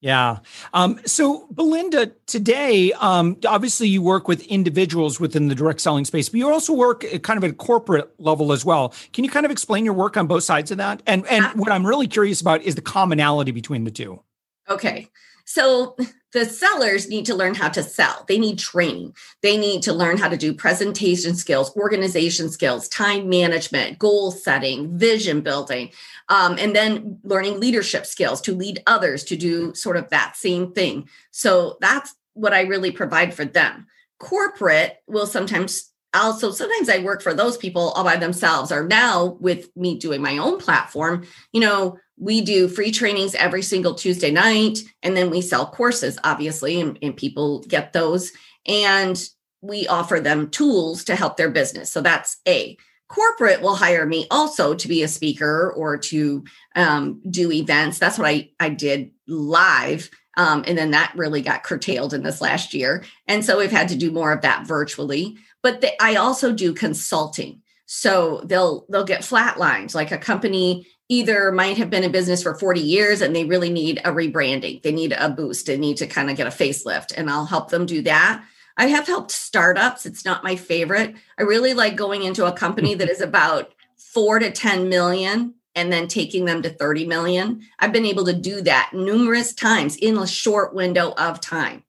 Yeah. 0.00 0.38
Um, 0.72 1.00
so, 1.06 1.48
Belinda, 1.50 2.12
today, 2.26 2.92
um, 2.92 3.36
obviously 3.44 3.88
you 3.88 4.00
work 4.00 4.28
with 4.28 4.46
individuals 4.46 5.18
within 5.18 5.48
the 5.48 5.56
direct 5.56 5.80
selling 5.80 6.04
space, 6.04 6.28
but 6.28 6.38
you 6.38 6.50
also 6.52 6.72
work 6.72 7.04
kind 7.22 7.36
of 7.36 7.42
at 7.42 7.50
a 7.50 7.54
corporate 7.54 8.08
level 8.18 8.52
as 8.52 8.64
well. 8.64 8.94
Can 9.12 9.24
you 9.24 9.30
kind 9.30 9.44
of 9.44 9.50
explain 9.50 9.84
your 9.84 9.94
work 9.94 10.16
on 10.16 10.28
both 10.28 10.44
sides 10.44 10.70
of 10.70 10.78
that? 10.78 11.02
And 11.06 11.26
and 11.26 11.46
what 11.58 11.72
I'm 11.72 11.84
really 11.84 12.06
curious 12.06 12.40
about 12.40 12.62
is 12.62 12.76
the 12.76 12.80
commonality 12.80 13.50
between 13.50 13.84
the 13.84 13.90
two. 13.90 14.22
Okay. 14.68 15.08
So 15.48 15.96
the 16.34 16.44
sellers 16.44 17.08
need 17.08 17.24
to 17.24 17.34
learn 17.34 17.54
how 17.54 17.70
to 17.70 17.82
sell. 17.82 18.26
They 18.28 18.38
need 18.38 18.58
training. 18.58 19.16
They 19.40 19.56
need 19.56 19.82
to 19.84 19.94
learn 19.94 20.18
how 20.18 20.28
to 20.28 20.36
do 20.36 20.52
presentation 20.52 21.34
skills, 21.34 21.74
organization 21.74 22.50
skills, 22.50 22.86
time 22.88 23.30
management, 23.30 23.98
goal 23.98 24.30
setting, 24.30 24.98
vision 24.98 25.40
building, 25.40 25.88
um, 26.28 26.56
and 26.58 26.76
then 26.76 27.18
learning 27.22 27.60
leadership 27.60 28.04
skills 28.04 28.42
to 28.42 28.54
lead 28.54 28.82
others 28.86 29.24
to 29.24 29.38
do 29.38 29.74
sort 29.74 29.96
of 29.96 30.10
that 30.10 30.36
same 30.36 30.72
thing. 30.72 31.08
So 31.30 31.78
that's 31.80 32.14
what 32.34 32.52
I 32.52 32.62
really 32.62 32.90
provide 32.90 33.32
for 33.32 33.46
them. 33.46 33.86
Corporate 34.18 34.98
will 35.06 35.26
sometimes 35.26 35.90
also 36.12 36.50
sometimes 36.50 36.90
I 36.90 36.98
work 36.98 37.22
for 37.22 37.32
those 37.32 37.56
people 37.56 37.90
all 37.90 38.04
by 38.04 38.16
themselves 38.16 38.70
or 38.70 38.86
now 38.86 39.38
with 39.40 39.74
me 39.76 39.98
doing 39.98 40.20
my 40.20 40.36
own 40.36 40.58
platform, 40.58 41.26
you 41.52 41.60
know, 41.60 41.98
we 42.20 42.40
do 42.40 42.68
free 42.68 42.90
trainings 42.90 43.34
every 43.34 43.62
single 43.62 43.94
Tuesday 43.94 44.30
night 44.30 44.80
and 45.02 45.16
then 45.16 45.30
we 45.30 45.40
sell 45.40 45.66
courses 45.66 46.18
obviously 46.24 46.80
and, 46.80 46.98
and 47.02 47.16
people 47.16 47.60
get 47.68 47.92
those 47.92 48.32
and 48.66 49.28
we 49.60 49.86
offer 49.88 50.20
them 50.20 50.50
tools 50.50 51.04
to 51.04 51.16
help 51.16 51.36
their 51.36 51.50
business. 51.50 51.90
So 51.90 52.00
that's 52.00 52.36
A 52.46 52.76
corporate 53.08 53.62
will 53.62 53.74
hire 53.74 54.06
me 54.06 54.26
also 54.30 54.74
to 54.74 54.88
be 54.88 55.02
a 55.02 55.08
speaker 55.08 55.72
or 55.72 55.96
to 55.96 56.44
um, 56.76 57.20
do 57.28 57.50
events. 57.50 57.98
That's 57.98 58.18
what 58.18 58.28
I, 58.28 58.50
I 58.60 58.68
did 58.68 59.10
live. 59.26 60.10
Um, 60.36 60.62
and 60.66 60.78
then 60.78 60.92
that 60.92 61.12
really 61.16 61.42
got 61.42 61.64
curtailed 61.64 62.14
in 62.14 62.22
this 62.22 62.40
last 62.40 62.74
year. 62.74 63.04
And 63.26 63.44
so 63.44 63.58
we've 63.58 63.72
had 63.72 63.88
to 63.88 63.96
do 63.96 64.12
more 64.12 64.30
of 64.30 64.42
that 64.42 64.66
virtually. 64.66 65.36
But 65.62 65.80
the, 65.80 66.00
I 66.02 66.16
also 66.16 66.52
do 66.52 66.72
consulting. 66.72 67.62
So 67.86 68.42
they'll 68.44 68.84
they'll 68.90 69.04
get 69.04 69.24
flat 69.24 69.58
lines 69.58 69.94
like 69.94 70.12
a 70.12 70.18
company 70.18 70.86
either 71.08 71.50
might 71.52 71.78
have 71.78 71.90
been 71.90 72.04
in 72.04 72.12
business 72.12 72.42
for 72.42 72.54
40 72.54 72.80
years 72.80 73.22
and 73.22 73.34
they 73.34 73.44
really 73.44 73.70
need 73.70 73.98
a 73.98 74.12
rebranding. 74.12 74.82
They 74.82 74.92
need 74.92 75.12
a 75.12 75.30
boost. 75.30 75.66
They 75.66 75.78
need 75.78 75.96
to 75.98 76.06
kind 76.06 76.30
of 76.30 76.36
get 76.36 76.46
a 76.46 76.50
facelift 76.50 77.14
and 77.16 77.30
I'll 77.30 77.46
help 77.46 77.70
them 77.70 77.86
do 77.86 78.02
that 78.02 78.44
I 78.78 78.86
have 78.86 79.08
helped 79.08 79.32
startups. 79.32 80.06
It's 80.06 80.24
not 80.24 80.44
my 80.44 80.54
favorite. 80.54 81.16
I 81.36 81.42
really 81.42 81.74
like 81.74 81.96
going 81.96 82.22
into 82.22 82.46
a 82.46 82.52
company 82.52 82.94
that 82.94 83.10
is 83.10 83.20
about 83.20 83.74
four 83.96 84.38
to 84.38 84.52
10 84.52 84.88
million 84.88 85.54
and 85.74 85.92
then 85.92 86.06
taking 86.06 86.44
them 86.44 86.62
to 86.62 86.70
30 86.70 87.04
million. 87.06 87.62
I've 87.80 87.92
been 87.92 88.06
able 88.06 88.24
to 88.26 88.32
do 88.32 88.62
that 88.62 88.90
numerous 88.94 89.52
times 89.52 89.96
in 89.96 90.16
a 90.16 90.28
short 90.28 90.74
window 90.74 91.12
of 91.18 91.40
time, 91.40 91.82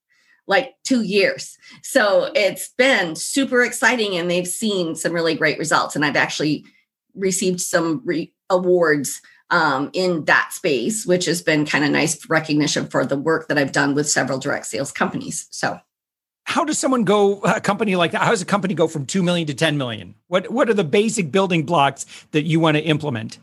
like 0.47 0.73
two 0.83 1.03
years. 1.03 1.59
So 1.83 2.31
it's 2.33 2.69
been 2.69 3.15
super 3.15 3.61
exciting 3.61 4.17
and 4.17 4.29
they've 4.29 4.47
seen 4.47 4.95
some 4.95 5.13
really 5.13 5.35
great 5.35 5.59
results. 5.59 5.95
And 5.95 6.03
I've 6.03 6.15
actually 6.15 6.65
received 7.13 7.61
some 7.61 8.01
re- 8.03 8.33
awards 8.49 9.21
um, 9.51 9.89
in 9.93 10.25
that 10.25 10.53
space, 10.53 11.05
which 11.05 11.25
has 11.25 11.41
been 11.41 11.65
kind 11.65 11.83
of 11.83 11.91
nice 11.91 12.29
recognition 12.29 12.87
for 12.87 13.05
the 13.05 13.17
work 13.17 13.47
that 13.47 13.57
I've 13.57 13.71
done 13.71 13.95
with 13.95 14.09
several 14.09 14.39
direct 14.39 14.67
sales 14.67 14.91
companies. 14.91 15.47
So 15.49 15.79
how 16.43 16.65
does 16.65 16.79
someone 16.79 17.03
go 17.03 17.39
a 17.41 17.61
company 17.61 17.95
like 17.95 18.11
that? 18.11 18.21
How 18.21 18.31
does 18.31 18.41
a 18.41 18.45
company 18.45 18.73
go 18.73 18.87
from 18.87 19.05
2 19.05 19.21
million 19.21 19.47
to 19.47 19.53
10 19.53 19.77
million? 19.77 20.15
What 20.27 20.51
what 20.51 20.69
are 20.69 20.73
the 20.73 20.83
basic 20.83 21.31
building 21.31 21.63
blocks 21.63 22.05
that 22.31 22.43
you 22.43 22.59
want 22.59 22.77
to 22.77 22.83
implement? 22.83 23.37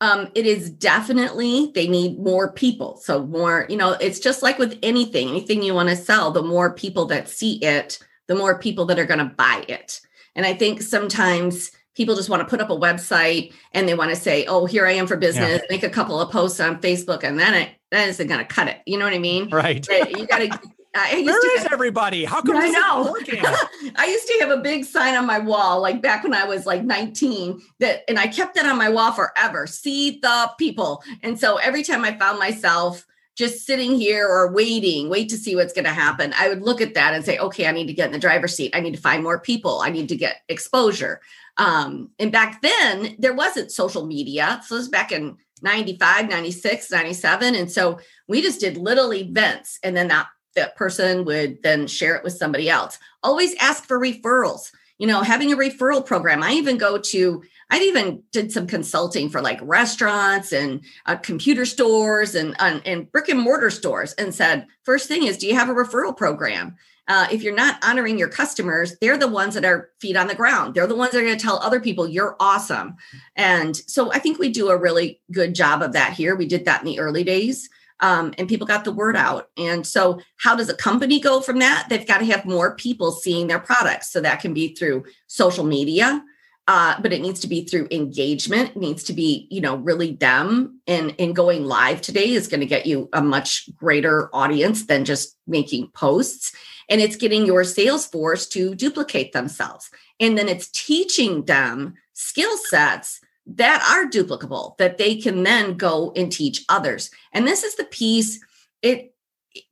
Um, 0.00 0.28
it 0.34 0.46
is 0.46 0.70
definitely 0.70 1.72
they 1.74 1.88
need 1.88 2.18
more 2.18 2.52
people. 2.52 2.98
So 2.98 3.26
more, 3.26 3.66
you 3.68 3.76
know, 3.76 3.92
it's 3.92 4.20
just 4.20 4.42
like 4.42 4.58
with 4.58 4.78
anything, 4.82 5.28
anything 5.28 5.62
you 5.62 5.74
want 5.74 5.88
to 5.88 5.96
sell, 5.96 6.30
the 6.30 6.42
more 6.42 6.72
people 6.72 7.06
that 7.06 7.28
see 7.28 7.56
it, 7.64 7.98
the 8.28 8.36
more 8.36 8.58
people 8.58 8.84
that 8.86 8.98
are 8.98 9.06
going 9.06 9.18
to 9.18 9.34
buy 9.34 9.64
it. 9.66 10.00
And 10.36 10.46
I 10.46 10.54
think 10.54 10.82
sometimes 10.82 11.72
people 11.98 12.14
just 12.14 12.30
want 12.30 12.40
to 12.40 12.48
put 12.48 12.60
up 12.60 12.70
a 12.70 12.76
website 12.76 13.52
and 13.74 13.86
they 13.86 13.94
want 13.94 14.08
to 14.10 14.16
say, 14.16 14.46
"Oh, 14.46 14.64
here 14.64 14.86
I 14.86 14.92
am 14.92 15.06
for 15.06 15.16
business." 15.16 15.60
Yeah. 15.60 15.66
Make 15.68 15.82
a 15.82 15.90
couple 15.90 16.18
of 16.18 16.30
posts 16.30 16.60
on 16.60 16.80
Facebook, 16.80 17.24
and 17.24 17.38
then 17.38 17.52
it 17.52 17.70
that 17.90 18.08
isn't 18.08 18.28
going 18.28 18.40
to 18.40 18.46
cut 18.46 18.68
it. 18.68 18.78
You 18.86 18.98
know 18.98 19.04
what 19.04 19.14
I 19.14 19.18
mean? 19.18 19.50
Right. 19.50 19.86
You 19.88 20.26
got 20.26 20.38
to 20.38 20.48
Where 20.48 21.40
to 21.40 21.46
is 21.58 21.66
everybody? 21.70 22.24
How 22.24 22.40
come 22.40 22.56
I 22.56 22.68
know? 22.68 23.16
I 23.96 24.06
used 24.06 24.26
to 24.28 24.36
have 24.40 24.50
a 24.50 24.62
big 24.62 24.84
sign 24.84 25.16
on 25.16 25.26
my 25.26 25.38
wall, 25.38 25.80
like 25.80 26.00
back 26.00 26.22
when 26.22 26.34
I 26.34 26.44
was 26.44 26.66
like 26.66 26.84
19, 26.84 27.60
that 27.80 28.04
and 28.08 28.18
I 28.18 28.28
kept 28.28 28.54
that 28.54 28.66
on 28.66 28.78
my 28.78 28.88
wall 28.88 29.12
forever. 29.12 29.66
See 29.66 30.20
the 30.20 30.50
people. 30.56 31.02
And 31.22 31.38
so 31.38 31.56
every 31.56 31.82
time 31.82 32.04
I 32.04 32.16
found 32.16 32.38
myself 32.38 33.04
just 33.38 33.64
sitting 33.64 33.94
here 33.94 34.26
or 34.26 34.50
waiting, 34.50 35.08
wait 35.08 35.28
to 35.28 35.36
see 35.36 35.54
what's 35.54 35.72
going 35.72 35.84
to 35.84 35.92
happen, 35.92 36.34
I 36.36 36.48
would 36.48 36.62
look 36.62 36.80
at 36.80 36.94
that 36.94 37.14
and 37.14 37.24
say, 37.24 37.38
okay, 37.38 37.68
I 37.68 37.72
need 37.72 37.86
to 37.86 37.92
get 37.92 38.06
in 38.06 38.12
the 38.12 38.18
driver's 38.18 38.56
seat. 38.56 38.74
I 38.74 38.80
need 38.80 38.96
to 38.96 39.00
find 39.00 39.22
more 39.22 39.38
people. 39.38 39.80
I 39.80 39.90
need 39.90 40.08
to 40.08 40.16
get 40.16 40.42
exposure. 40.48 41.20
Um, 41.56 42.10
and 42.18 42.32
back 42.32 42.60
then 42.62 43.14
there 43.16 43.34
wasn't 43.34 43.70
social 43.70 44.04
media. 44.04 44.60
So 44.66 44.74
this 44.74 44.82
was 44.82 44.88
back 44.88 45.12
in 45.12 45.36
95, 45.62 46.28
96, 46.28 46.90
97. 46.90 47.54
And 47.54 47.70
so 47.70 48.00
we 48.26 48.42
just 48.42 48.58
did 48.58 48.76
little 48.76 49.14
events 49.14 49.78
and 49.84 49.96
then 49.96 50.08
that 50.08 50.26
that 50.56 50.74
person 50.74 51.24
would 51.24 51.62
then 51.62 51.86
share 51.86 52.16
it 52.16 52.24
with 52.24 52.32
somebody 52.32 52.68
else. 52.68 52.98
Always 53.22 53.54
ask 53.60 53.84
for 53.84 54.00
referrals. 54.00 54.72
You 54.98 55.06
know, 55.06 55.22
having 55.22 55.52
a 55.52 55.56
referral 55.56 56.04
program. 56.04 56.42
I 56.42 56.54
even 56.54 56.76
go 56.76 56.98
to, 56.98 57.44
I 57.70 57.78
even 57.80 58.22
did 58.32 58.50
some 58.50 58.66
consulting 58.66 59.28
for 59.28 59.40
like 59.40 59.58
restaurants 59.62 60.52
and 60.52 60.80
uh, 61.06 61.16
computer 61.16 61.64
stores 61.64 62.34
and, 62.34 62.54
uh, 62.58 62.80
and 62.84 63.10
brick 63.12 63.28
and 63.28 63.40
mortar 63.40 63.70
stores 63.70 64.14
and 64.14 64.34
said, 64.34 64.66
first 64.84 65.06
thing 65.08 65.24
is, 65.24 65.36
do 65.36 65.46
you 65.46 65.54
have 65.54 65.68
a 65.68 65.74
referral 65.74 66.16
program? 66.16 66.76
Uh, 67.08 67.26
if 67.32 67.42
you're 67.42 67.54
not 67.54 67.82
honoring 67.82 68.18
your 68.18 68.28
customers, 68.28 68.96
they're 69.00 69.16
the 69.16 69.28
ones 69.28 69.54
that 69.54 69.64
are 69.64 69.90
feet 69.98 70.16
on 70.16 70.26
the 70.28 70.34
ground. 70.34 70.74
They're 70.74 70.86
the 70.86 70.94
ones 70.94 71.12
that 71.12 71.20
are 71.20 71.24
going 71.24 71.38
to 71.38 71.42
tell 71.42 71.58
other 71.58 71.80
people 71.80 72.06
you're 72.06 72.36
awesome. 72.38 72.96
And 73.34 73.76
so 73.76 74.12
I 74.12 74.18
think 74.18 74.38
we 74.38 74.50
do 74.50 74.68
a 74.68 74.76
really 74.76 75.20
good 75.32 75.54
job 75.54 75.82
of 75.82 75.92
that 75.92 76.12
here. 76.12 76.36
We 76.36 76.46
did 76.46 76.66
that 76.66 76.80
in 76.80 76.86
the 76.86 76.98
early 76.98 77.24
days 77.24 77.68
um, 78.00 78.32
and 78.38 78.48
people 78.48 78.66
got 78.66 78.84
the 78.84 78.92
word 78.92 79.16
out. 79.16 79.50
And 79.56 79.86
so, 79.86 80.20
how 80.36 80.54
does 80.54 80.68
a 80.68 80.74
company 80.74 81.20
go 81.20 81.40
from 81.40 81.58
that? 81.58 81.86
They've 81.88 82.06
got 82.06 82.18
to 82.18 82.26
have 82.26 82.44
more 82.44 82.76
people 82.76 83.12
seeing 83.12 83.46
their 83.46 83.58
products. 83.58 84.12
So, 84.12 84.20
that 84.20 84.40
can 84.40 84.54
be 84.54 84.74
through 84.74 85.04
social 85.26 85.64
media, 85.64 86.22
uh, 86.68 87.00
but 87.00 87.14
it 87.14 87.22
needs 87.22 87.40
to 87.40 87.48
be 87.48 87.64
through 87.64 87.88
engagement. 87.90 88.70
It 88.70 88.76
needs 88.76 89.02
to 89.04 89.14
be, 89.14 89.48
you 89.50 89.62
know, 89.62 89.76
really 89.76 90.12
them. 90.12 90.80
And, 90.86 91.14
and 91.18 91.34
going 91.34 91.64
live 91.64 92.02
today 92.02 92.28
is 92.28 92.46
going 92.46 92.60
to 92.60 92.66
get 92.66 92.84
you 92.84 93.08
a 93.14 93.22
much 93.22 93.74
greater 93.74 94.28
audience 94.34 94.84
than 94.84 95.06
just 95.06 95.38
making 95.46 95.88
posts. 95.92 96.54
And 96.90 97.00
it's 97.00 97.16
getting 97.16 97.46
your 97.46 97.64
sales 97.64 98.06
force 98.06 98.46
to 98.48 98.74
duplicate 98.74 99.32
themselves. 99.32 99.90
And 100.20 100.36
then 100.36 100.46
it's 100.46 100.68
teaching 100.68 101.46
them 101.46 101.94
skill 102.12 102.56
sets 102.68 103.20
that 103.46 103.82
are 103.90 104.10
duplicable 104.10 104.76
that 104.76 104.98
they 104.98 105.16
can 105.16 105.44
then 105.44 105.74
go 105.78 106.12
and 106.14 106.30
teach 106.30 106.66
others. 106.68 107.10
And 107.32 107.46
this 107.46 107.64
is 107.64 107.76
the 107.76 107.84
piece 107.84 108.44
it 108.82 109.14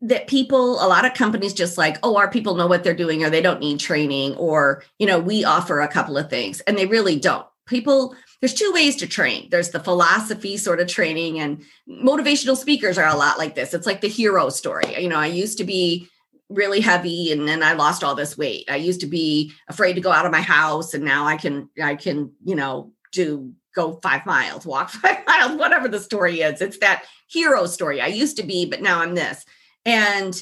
that 0.00 0.26
people 0.26 0.74
a 0.84 0.88
lot 0.88 1.04
of 1.04 1.14
companies 1.14 1.52
just 1.52 1.78
like 1.78 1.98
oh 2.02 2.16
our 2.16 2.30
people 2.30 2.54
know 2.54 2.66
what 2.66 2.82
they're 2.82 2.94
doing 2.94 3.22
or 3.22 3.30
they 3.30 3.42
don't 3.42 3.60
need 3.60 3.78
training 3.78 4.34
or 4.36 4.82
you 4.98 5.06
know 5.06 5.18
we 5.18 5.44
offer 5.44 5.80
a 5.80 5.88
couple 5.88 6.16
of 6.16 6.30
things 6.30 6.60
and 6.60 6.76
they 6.76 6.86
really 6.86 7.18
don't 7.18 7.46
people 7.66 8.14
there's 8.40 8.54
two 8.54 8.70
ways 8.72 8.96
to 8.96 9.06
train 9.06 9.48
there's 9.50 9.70
the 9.70 9.80
philosophy 9.80 10.56
sort 10.56 10.80
of 10.80 10.88
training 10.88 11.38
and 11.38 11.62
motivational 11.88 12.56
speakers 12.56 12.98
are 12.98 13.08
a 13.08 13.16
lot 13.16 13.38
like 13.38 13.54
this 13.54 13.74
it's 13.74 13.86
like 13.86 14.00
the 14.00 14.08
hero 14.08 14.48
story 14.48 15.00
you 15.00 15.08
know 15.08 15.18
i 15.18 15.26
used 15.26 15.58
to 15.58 15.64
be 15.64 16.08
really 16.48 16.80
heavy 16.80 17.30
and 17.30 17.46
then 17.46 17.62
i 17.62 17.72
lost 17.72 18.02
all 18.02 18.14
this 18.14 18.38
weight 18.38 18.64
i 18.70 18.76
used 18.76 19.00
to 19.00 19.06
be 19.06 19.52
afraid 19.68 19.94
to 19.94 20.00
go 20.00 20.10
out 20.10 20.26
of 20.26 20.32
my 20.32 20.40
house 20.40 20.94
and 20.94 21.04
now 21.04 21.26
i 21.26 21.36
can 21.36 21.68
i 21.82 21.94
can 21.94 22.32
you 22.44 22.54
know 22.54 22.92
do 23.12 23.52
go 23.76 23.92
five 24.02 24.26
miles, 24.26 24.66
walk 24.66 24.90
five 25.02 25.24
miles, 25.26 25.56
whatever 25.56 25.86
the 25.86 26.00
story 26.00 26.40
is. 26.40 26.60
It's 26.60 26.78
that 26.78 27.04
hero 27.28 27.66
story. 27.66 28.00
I 28.00 28.06
used 28.06 28.36
to 28.38 28.42
be, 28.42 28.66
but 28.66 28.82
now 28.82 29.00
I'm 29.00 29.14
this. 29.14 29.44
And 29.86 30.40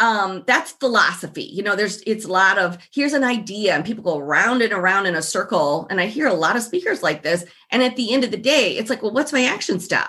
um 0.00 0.42
that's 0.46 0.72
philosophy 0.72 1.44
you 1.44 1.62
know 1.62 1.76
there's 1.76 2.02
it's 2.02 2.24
a 2.24 2.32
lot 2.32 2.58
of 2.58 2.76
here's 2.92 3.12
an 3.12 3.22
idea 3.22 3.74
and 3.74 3.84
people 3.84 4.02
go 4.02 4.18
around 4.18 4.60
and 4.60 4.72
around 4.72 5.06
in 5.06 5.14
a 5.14 5.22
circle 5.22 5.86
and 5.88 6.00
i 6.00 6.06
hear 6.06 6.26
a 6.26 6.34
lot 6.34 6.56
of 6.56 6.64
speakers 6.64 7.00
like 7.00 7.22
this 7.22 7.44
and 7.70 7.80
at 7.80 7.94
the 7.94 8.12
end 8.12 8.24
of 8.24 8.32
the 8.32 8.36
day 8.36 8.76
it's 8.76 8.90
like 8.90 9.02
well 9.02 9.12
what's 9.12 9.32
my 9.32 9.44
action 9.44 9.78
step? 9.80 10.08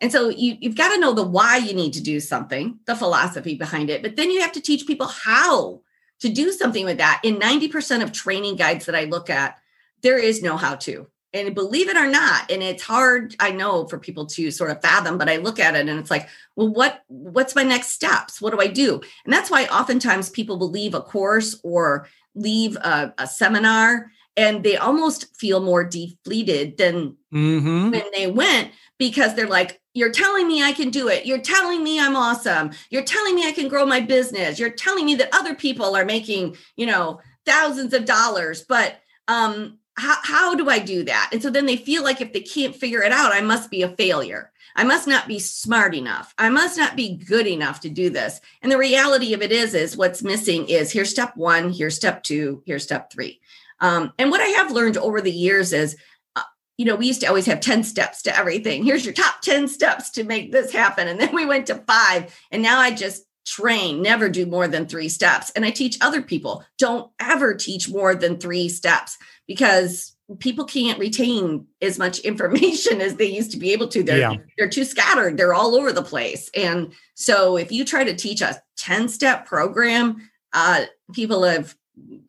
And 0.00 0.12
so 0.12 0.28
you, 0.28 0.56
you've 0.60 0.76
got 0.76 0.94
to 0.94 1.00
know 1.00 1.12
the 1.12 1.24
why 1.24 1.56
you 1.56 1.74
need 1.74 1.92
to 1.94 2.02
do 2.02 2.20
something 2.20 2.78
the 2.86 2.96
philosophy 2.96 3.54
behind 3.54 3.90
it 3.90 4.02
but 4.02 4.16
then 4.16 4.30
you 4.30 4.40
have 4.40 4.52
to 4.52 4.60
teach 4.60 4.86
people 4.86 5.08
how 5.08 5.82
to 6.20 6.28
do 6.28 6.50
something 6.50 6.84
with 6.84 6.98
that. 6.98 7.20
In 7.22 7.36
90% 7.36 8.02
of 8.02 8.12
training 8.12 8.56
guides 8.56 8.86
that 8.86 8.94
i 8.94 9.04
look 9.04 9.28
at 9.28 9.58
there 10.02 10.18
is 10.18 10.42
no 10.42 10.56
how 10.56 10.76
to 10.76 11.06
and 11.32 11.54
believe 11.54 11.88
it 11.88 11.96
or 11.96 12.06
not 12.06 12.50
and 12.50 12.62
it's 12.62 12.82
hard 12.82 13.34
i 13.38 13.50
know 13.50 13.86
for 13.86 13.98
people 13.98 14.24
to 14.24 14.50
sort 14.50 14.70
of 14.70 14.80
fathom 14.80 15.18
but 15.18 15.28
i 15.28 15.36
look 15.36 15.58
at 15.58 15.74
it 15.74 15.88
and 15.88 15.98
it's 15.98 16.10
like 16.10 16.28
well 16.56 16.68
what 16.68 17.02
what's 17.08 17.54
my 17.54 17.62
next 17.62 17.88
steps? 17.88 18.40
What 18.40 18.52
do 18.52 18.60
i 18.60 18.66
do? 18.66 19.00
And 19.24 19.32
that's 19.32 19.50
why 19.50 19.66
oftentimes 19.66 20.30
people 20.30 20.58
will 20.58 20.70
leave 20.70 20.94
a 20.94 21.00
course 21.00 21.58
or 21.62 22.08
leave 22.34 22.76
a, 22.76 23.14
a 23.18 23.26
seminar 23.26 24.10
and 24.36 24.62
they 24.62 24.76
almost 24.76 25.36
feel 25.36 25.60
more 25.60 25.84
deflated 25.84 26.76
than 26.76 27.16
mm-hmm. 27.32 27.90
when 27.90 28.04
they 28.14 28.28
went 28.28 28.70
because 28.98 29.34
they're 29.34 29.48
like 29.48 29.80
you're 29.94 30.12
telling 30.12 30.46
me 30.46 30.62
i 30.62 30.72
can 30.72 30.90
do 30.90 31.08
it. 31.08 31.26
You're 31.26 31.38
telling 31.38 31.82
me 31.82 32.00
i'm 32.00 32.16
awesome. 32.16 32.70
You're 32.90 33.04
telling 33.04 33.34
me 33.34 33.46
i 33.46 33.52
can 33.52 33.68
grow 33.68 33.86
my 33.86 34.00
business. 34.00 34.58
You're 34.58 34.70
telling 34.70 35.06
me 35.06 35.14
that 35.16 35.34
other 35.34 35.54
people 35.54 35.96
are 35.96 36.04
making 36.04 36.56
you 36.76 36.86
know 36.86 37.20
thousands 37.46 37.94
of 37.94 38.04
dollars. 38.04 38.62
But 38.62 39.00
um 39.28 39.78
how, 39.98 40.16
how 40.22 40.54
do 40.54 40.70
I 40.70 40.78
do 40.78 41.02
that? 41.04 41.30
And 41.32 41.42
so 41.42 41.50
then 41.50 41.66
they 41.66 41.76
feel 41.76 42.02
like 42.02 42.20
if 42.20 42.32
they 42.32 42.40
can't 42.40 42.74
figure 42.74 43.02
it 43.02 43.12
out, 43.12 43.32
I 43.32 43.40
must 43.40 43.70
be 43.70 43.82
a 43.82 43.88
failure. 43.88 44.52
I 44.76 44.84
must 44.84 45.08
not 45.08 45.26
be 45.26 45.38
smart 45.38 45.94
enough. 45.94 46.32
I 46.38 46.50
must 46.50 46.78
not 46.78 46.94
be 46.94 47.16
good 47.16 47.46
enough 47.46 47.80
to 47.80 47.90
do 47.90 48.10
this. 48.10 48.40
And 48.62 48.70
the 48.70 48.78
reality 48.78 49.34
of 49.34 49.42
it 49.42 49.50
is, 49.50 49.74
is 49.74 49.96
what's 49.96 50.22
missing 50.22 50.68
is 50.68 50.92
here's 50.92 51.10
step 51.10 51.36
one, 51.36 51.72
here's 51.72 51.96
step 51.96 52.22
two, 52.22 52.62
here's 52.64 52.84
step 52.84 53.10
three. 53.10 53.40
Um, 53.80 54.12
and 54.18 54.30
what 54.30 54.40
I 54.40 54.48
have 54.48 54.70
learned 54.70 54.96
over 54.96 55.20
the 55.20 55.32
years 55.32 55.72
is, 55.72 55.96
uh, 56.36 56.42
you 56.76 56.84
know, 56.84 56.96
we 56.96 57.06
used 57.06 57.20
to 57.22 57.26
always 57.26 57.46
have 57.46 57.60
10 57.60 57.82
steps 57.84 58.22
to 58.22 58.36
everything. 58.36 58.84
Here's 58.84 59.04
your 59.04 59.14
top 59.14 59.40
10 59.42 59.68
steps 59.68 60.10
to 60.10 60.24
make 60.24 60.52
this 60.52 60.72
happen. 60.72 61.08
And 61.08 61.20
then 61.20 61.34
we 61.34 61.46
went 61.46 61.66
to 61.66 61.76
five. 61.76 62.34
And 62.50 62.62
now 62.62 62.78
I 62.78 62.92
just 62.92 63.24
train, 63.48 64.02
never 64.02 64.28
do 64.28 64.46
more 64.46 64.68
than 64.68 64.86
three 64.86 65.08
steps. 65.08 65.50
And 65.50 65.64
I 65.64 65.70
teach 65.70 65.98
other 66.00 66.22
people 66.22 66.64
don't 66.78 67.10
ever 67.20 67.54
teach 67.54 67.88
more 67.88 68.14
than 68.14 68.38
three 68.38 68.68
steps 68.68 69.16
because 69.46 70.14
people 70.38 70.64
can't 70.64 70.98
retain 70.98 71.66
as 71.80 71.98
much 71.98 72.18
information 72.30 73.00
as 73.00 73.16
they 73.16 73.26
used 73.26 73.50
to 73.52 73.56
be 73.56 73.72
able 73.72 73.88
to. 73.88 74.02
They're, 74.02 74.18
yeah. 74.18 74.34
they're 74.56 74.68
too 74.68 74.84
scattered, 74.84 75.36
they're 75.36 75.54
all 75.54 75.74
over 75.74 75.92
the 75.92 76.02
place. 76.02 76.50
And 76.54 76.92
so 77.14 77.56
if 77.56 77.72
you 77.72 77.84
try 77.84 78.04
to 78.04 78.14
teach 78.14 78.40
a 78.40 78.62
10 78.76 79.08
step 79.08 79.46
program, 79.46 80.28
uh, 80.52 80.84
people 81.12 81.42
have 81.42 81.74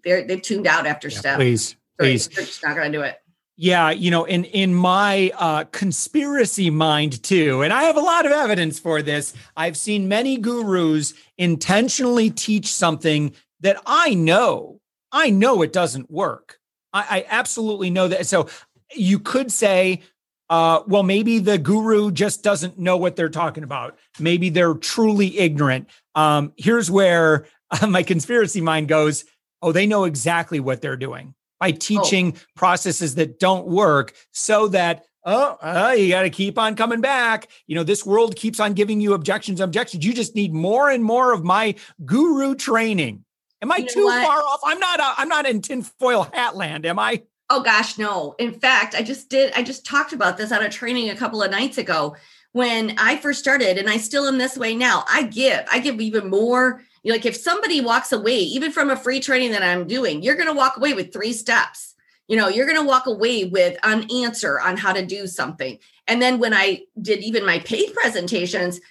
they're 0.04 0.26
they've 0.26 0.42
tuned 0.42 0.68
out 0.68 0.88
after 0.88 1.10
yeah, 1.10 1.20
step. 1.20 1.36
Please, 1.38 1.76
please. 2.00 2.28
They're 2.28 2.46
just 2.46 2.64
not 2.64 2.76
gonna 2.76 2.92
do 2.92 3.02
it. 3.02 3.22
Yeah, 3.62 3.90
you 3.90 4.10
know, 4.10 4.24
in 4.24 4.46
in 4.46 4.74
my 4.74 5.34
uh, 5.38 5.66
conspiracy 5.66 6.70
mind 6.70 7.22
too, 7.22 7.62
and 7.62 7.74
I 7.74 7.84
have 7.84 7.98
a 7.98 8.00
lot 8.00 8.26
of 8.26 8.32
evidence 8.32 8.80
for 8.80 9.02
this. 9.02 9.34
I've 9.58 9.76
seen 9.76 10.08
many 10.08 10.38
gurus 10.38 11.14
intentionally 11.38 12.30
teach 12.30 12.68
something 12.74 13.34
that 13.60 13.82
I 13.86 14.14
know, 14.14 14.80
I 15.12 15.30
know 15.32 15.62
it 15.62 15.74
doesn't 15.74 16.10
work. 16.10 16.58
I, 16.94 17.06
I 17.10 17.26
absolutely 17.28 17.90
know 17.90 18.08
that. 18.08 18.28
So 18.28 18.48
you 18.96 19.20
could 19.20 19.52
say, 19.52 20.04
uh, 20.50 20.84
well, 20.88 21.04
maybe 21.04 21.40
the 21.40 21.58
guru 21.58 22.12
just 22.12 22.42
doesn't 22.42 22.80
know 22.80 22.96
what 22.96 23.18
they're 23.18 23.28
talking 23.28 23.66
about. 23.66 23.98
Maybe 24.22 24.48
they're 24.48 24.76
truly 24.76 25.38
ignorant. 25.38 25.90
Um, 26.16 26.54
here's 26.56 26.90
where 26.90 27.46
my 27.86 28.04
conspiracy 28.04 28.62
mind 28.62 28.88
goes. 28.88 29.26
Oh, 29.62 29.74
they 29.74 29.86
know 29.86 30.06
exactly 30.06 30.62
what 30.62 30.82
they're 30.82 30.96
doing 30.96 31.36
by 31.60 31.70
oh. 31.70 31.78
teaching 31.80 32.34
oh. 32.36 32.40
processes 32.56 33.16
that 33.16 33.40
don't 33.40 33.68
work 33.68 34.14
so 34.32 34.68
that 34.70 35.06
oh, 35.26 35.58
uh, 35.62 35.94
you 35.98 36.10
got 36.10 36.24
to 36.24 36.30
keep 36.30 36.58
on 36.58 36.76
coming 36.76 37.02
back. 37.02 37.48
You 37.68 37.76
know, 37.76 37.84
this 37.84 38.06
world 38.06 38.36
keeps 38.36 38.60
on 38.60 38.74
giving 38.74 39.02
you 39.02 39.14
objections, 39.14 39.62
objections. 39.62 40.06
You 40.06 40.14
just 40.14 40.36
need 40.36 40.54
more 40.54 40.90
and 40.90 41.04
more 41.04 41.34
of 41.34 41.44
my 41.44 41.76
guru 42.06 42.56
training. 42.56 43.26
Am 43.62 43.72
I 43.72 43.78
you 43.78 43.84
know 43.84 43.90
too 43.90 44.06
what? 44.06 44.26
far 44.26 44.38
off? 44.40 44.62
I'm 44.64 44.80
not. 44.80 45.00
I'm 45.18 45.28
not 45.28 45.46
in 45.46 45.62
tinfoil 45.62 46.30
hat 46.34 46.56
land. 46.56 46.86
Am 46.86 46.98
I? 46.98 47.24
Oh 47.50 47.62
gosh, 47.62 47.98
no. 47.98 48.36
In 48.40 48.54
fact, 48.54 48.96
I 48.96 49.02
just 49.02 49.30
did. 49.30 49.52
I 49.56 49.64
just 49.64 49.86
talked 49.86 50.14
about 50.14 50.38
this 50.38 50.52
at 50.52 50.64
a 50.64 50.70
training 50.70 51.10
a 51.10 51.16
couple 51.16 51.42
of 51.42 51.52
nights 51.52 51.78
ago 51.78 52.16
when 52.54 52.96
I 52.98 53.18
first 53.18 53.40
started, 53.40 53.78
and 53.78 53.90
I 53.90 53.98
still 53.98 54.28
am 54.28 54.38
this 54.38 54.58
way 54.58 54.76
now. 54.76 55.04
I 55.10 55.24
give. 55.24 55.66
I 55.72 55.80
give 55.80 56.00
even 56.00 56.30
more. 56.30 56.84
You 57.04 57.12
like 57.12 57.26
if 57.26 57.36
somebody 57.36 57.82
walks 57.82 58.12
away, 58.12 58.38
even 58.40 58.72
from 58.72 58.90
a 58.90 58.96
free 58.96 59.20
training 59.20 59.52
that 59.52 59.64
I'm 59.64 59.88
doing, 59.88 60.22
you're 60.22 60.36
going 60.36 60.48
to 60.48 60.54
walk 60.54 60.78
away 60.78 60.94
with 60.94 61.14
three 61.14 61.34
steps. 61.34 61.96
You 62.28 62.38
know 62.38 62.48
you're 62.48 62.68
going 62.68 62.80
to 62.80 62.88
walk 62.88 63.08
away 63.08 63.46
with 63.46 63.78
an 63.84 64.10
answer 64.12 64.60
on 64.60 64.78
how 64.78 64.94
to 64.94 65.06
do 65.06 65.28
something. 65.28 65.80
And 66.08 66.22
then 66.22 66.40
when 66.40 66.54
i 66.54 66.82
did 67.02 67.24
even 67.24 67.46
my 67.46 67.60
paid 67.60 67.94
presentations 67.94 68.82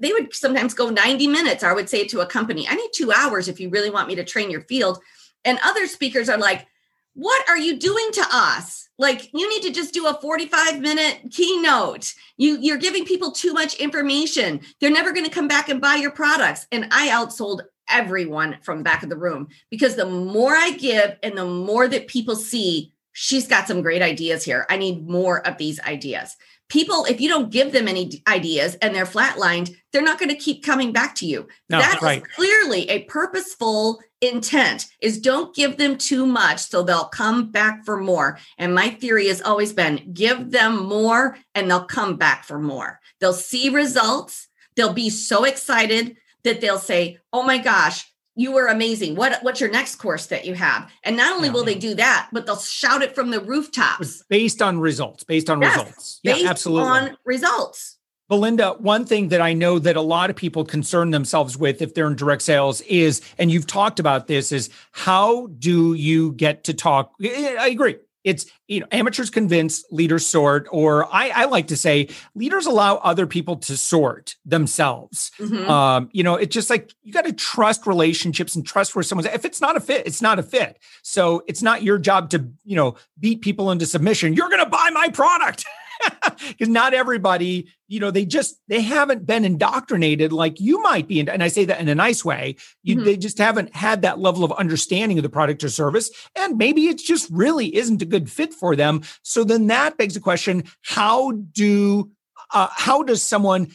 they 0.00 0.12
would 0.12 0.34
sometimes 0.34 0.74
go 0.74 0.88
90 0.88 1.26
minutes 1.28 1.62
i 1.62 1.72
would 1.72 1.88
say 1.88 2.04
to 2.06 2.20
a 2.20 2.26
company 2.26 2.66
i 2.66 2.74
need 2.74 2.90
two 2.94 3.12
hours 3.12 3.46
if 3.46 3.60
you 3.60 3.68
really 3.68 3.90
want 3.90 4.08
me 4.08 4.14
to 4.16 4.24
train 4.24 4.50
your 4.50 4.62
field. 4.62 4.98
And 5.44 5.58
other 5.62 5.86
speakers 5.86 6.28
are 6.28 6.38
like 6.38 6.66
what 7.14 7.48
are 7.48 7.58
you 7.58 7.78
doing 7.78 8.08
to 8.12 8.24
us 8.32 8.88
like 8.98 9.30
you 9.34 9.48
need 9.48 9.62
to 9.62 9.72
just 9.72 9.92
do 9.92 10.06
a 10.06 10.20
45 10.20 10.80
minute 10.80 11.20
keynote 11.30 12.14
you 12.36 12.58
you're 12.60 12.78
giving 12.78 13.04
people 13.04 13.30
too 13.30 13.52
much 13.52 13.74
information 13.76 14.60
they're 14.80 14.90
never 14.90 15.12
going 15.12 15.26
to 15.26 15.30
come 15.30 15.48
back 15.48 15.68
and 15.68 15.80
buy 15.80 15.96
your 15.96 16.10
products 16.10 16.66
and 16.72 16.86
i 16.90 17.08
outsold 17.08 17.62
everyone 17.88 18.58
from 18.62 18.82
back 18.82 19.02
of 19.02 19.08
the 19.08 19.16
room 19.16 19.48
because 19.70 19.96
the 19.96 20.06
more 20.06 20.54
I 20.54 20.72
give 20.72 21.16
and 21.22 21.36
the 21.36 21.44
more 21.44 21.86
that 21.88 22.08
people 22.08 22.34
see, 22.36 22.92
she's 23.12 23.46
got 23.46 23.68
some 23.68 23.82
great 23.82 24.02
ideas 24.02 24.44
here. 24.44 24.66
I 24.70 24.76
need 24.76 25.06
more 25.06 25.46
of 25.46 25.58
these 25.58 25.80
ideas. 25.80 26.36
People, 26.68 27.04
if 27.04 27.20
you 27.20 27.28
don't 27.28 27.50
give 27.50 27.72
them 27.72 27.86
any 27.86 28.22
ideas 28.26 28.76
and 28.76 28.94
they're 28.94 29.04
flatlined, 29.04 29.76
they're 29.92 30.02
not 30.02 30.18
going 30.18 30.30
to 30.30 30.34
keep 30.34 30.64
coming 30.64 30.90
back 30.90 31.14
to 31.16 31.26
you. 31.26 31.46
No, 31.68 31.78
that 31.78 32.00
right. 32.00 32.22
is 32.22 32.28
clearly 32.34 32.88
a 32.88 33.02
purposeful 33.04 34.00
intent 34.22 34.86
is 35.00 35.20
don't 35.20 35.54
give 35.54 35.76
them 35.76 35.98
too 35.98 36.24
much 36.24 36.60
so 36.60 36.82
they'll 36.82 37.04
come 37.04 37.50
back 37.50 37.84
for 37.84 37.98
more. 37.98 38.38
And 38.56 38.74
my 38.74 38.88
theory 38.88 39.26
has 39.26 39.42
always 39.42 39.72
been 39.72 40.12
give 40.14 40.52
them 40.52 40.84
more 40.84 41.36
and 41.54 41.68
they'll 41.68 41.84
come 41.84 42.16
back 42.16 42.44
for 42.44 42.58
more. 42.58 43.00
They'll 43.20 43.32
see 43.32 43.68
results. 43.68 44.48
They'll 44.76 44.92
be 44.92 45.10
so 45.10 45.44
excited 45.44 46.16
that 46.44 46.60
they'll 46.60 46.78
say, 46.78 47.18
"Oh 47.32 47.42
my 47.42 47.58
gosh, 47.58 48.10
you 48.34 48.52
were 48.52 48.68
amazing. 48.68 49.16
What 49.16 49.42
what's 49.42 49.60
your 49.60 49.70
next 49.70 49.96
course 49.96 50.26
that 50.26 50.46
you 50.46 50.54
have?" 50.54 50.90
And 51.04 51.16
not 51.16 51.34
only 51.34 51.48
yeah, 51.48 51.54
will 51.54 51.64
they 51.64 51.74
do 51.74 51.94
that, 51.96 52.28
but 52.32 52.46
they'll 52.46 52.56
shout 52.56 53.02
it 53.02 53.14
from 53.14 53.30
the 53.30 53.40
rooftops 53.40 54.22
based 54.28 54.62
on 54.62 54.80
results. 54.80 55.24
Based 55.24 55.50
on 55.50 55.60
yes, 55.60 55.76
results. 55.76 56.20
Yeah, 56.22 56.36
absolutely. 56.46 56.88
On 56.88 57.16
results. 57.24 57.98
Belinda, 58.32 58.76
one 58.78 59.04
thing 59.04 59.28
that 59.28 59.42
I 59.42 59.52
know 59.52 59.78
that 59.78 59.94
a 59.94 60.00
lot 60.00 60.30
of 60.30 60.36
people 60.36 60.64
concern 60.64 61.10
themselves 61.10 61.58
with 61.58 61.82
if 61.82 61.92
they're 61.92 62.06
in 62.06 62.16
direct 62.16 62.40
sales 62.40 62.80
is, 62.80 63.20
and 63.36 63.50
you've 63.50 63.66
talked 63.66 64.00
about 64.00 64.26
this, 64.26 64.52
is 64.52 64.70
how 64.92 65.48
do 65.58 65.92
you 65.92 66.32
get 66.32 66.64
to 66.64 66.72
talk? 66.72 67.12
I 67.22 67.68
agree. 67.70 67.96
It's 68.24 68.46
you 68.68 68.80
know 68.80 68.86
amateurs 68.90 69.28
convince 69.28 69.84
leaders 69.90 70.24
sort 70.24 70.66
or 70.70 71.12
I, 71.12 71.28
I 71.34 71.44
like 71.44 71.66
to 71.66 71.76
say 71.76 72.08
leaders 72.34 72.64
allow 72.64 72.96
other 72.98 73.26
people 73.26 73.56
to 73.56 73.76
sort 73.76 74.36
themselves. 74.46 75.30
Mm-hmm. 75.38 75.68
um, 75.68 76.08
you 76.12 76.22
know 76.22 76.36
it's 76.36 76.54
just 76.54 76.70
like 76.70 76.94
you 77.02 77.12
got 77.12 77.24
to 77.24 77.32
trust 77.32 77.84
relationships 77.84 78.54
and 78.54 78.64
trust 78.64 78.94
where 78.94 79.02
someone's 79.02 79.26
if 79.26 79.44
it's 79.44 79.60
not 79.60 79.76
a 79.76 79.80
fit 79.80 80.06
it's 80.06 80.22
not 80.22 80.38
a 80.38 80.42
fit. 80.42 80.78
So 81.02 81.42
it's 81.48 81.62
not 81.62 81.82
your 81.82 81.98
job 81.98 82.30
to 82.30 82.48
you 82.64 82.76
know 82.76 82.94
beat 83.18 83.42
people 83.42 83.72
into 83.72 83.86
submission. 83.86 84.34
You're 84.34 84.48
going 84.48 84.64
to 84.64 84.70
buy 84.70 84.88
my 84.90 85.08
product 85.08 85.66
because 86.48 86.68
not 86.68 86.94
everybody, 86.94 87.68
you 87.88 88.00
know, 88.00 88.10
they 88.10 88.24
just 88.24 88.60
they 88.68 88.80
haven't 88.80 89.26
been 89.26 89.44
indoctrinated 89.44 90.32
like 90.32 90.60
you 90.60 90.82
might 90.82 91.08
be, 91.08 91.20
and 91.20 91.42
I 91.42 91.48
say 91.48 91.64
that 91.64 91.80
in 91.80 91.88
a 91.88 91.94
nice 91.94 92.24
way. 92.24 92.56
You, 92.82 92.96
mm-hmm. 92.96 93.04
They 93.04 93.16
just 93.16 93.38
haven't 93.38 93.74
had 93.74 94.02
that 94.02 94.18
level 94.18 94.44
of 94.44 94.52
understanding 94.52 95.18
of 95.18 95.22
the 95.22 95.28
product 95.28 95.64
or 95.64 95.68
service, 95.68 96.10
and 96.36 96.58
maybe 96.58 96.88
it 96.88 96.98
just 96.98 97.28
really 97.30 97.74
isn't 97.74 98.02
a 98.02 98.06
good 98.06 98.30
fit 98.30 98.52
for 98.52 98.76
them. 98.76 99.02
So 99.22 99.44
then 99.44 99.68
that 99.68 99.96
begs 99.96 100.14
the 100.14 100.20
question: 100.20 100.64
How 100.82 101.32
do 101.32 102.10
uh, 102.52 102.68
how 102.70 103.02
does 103.02 103.22
someone 103.22 103.68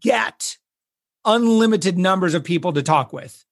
get 0.00 0.56
unlimited 1.24 1.98
numbers 1.98 2.34
of 2.34 2.44
people 2.44 2.72
to 2.72 2.82
talk 2.82 3.12
with? 3.12 3.44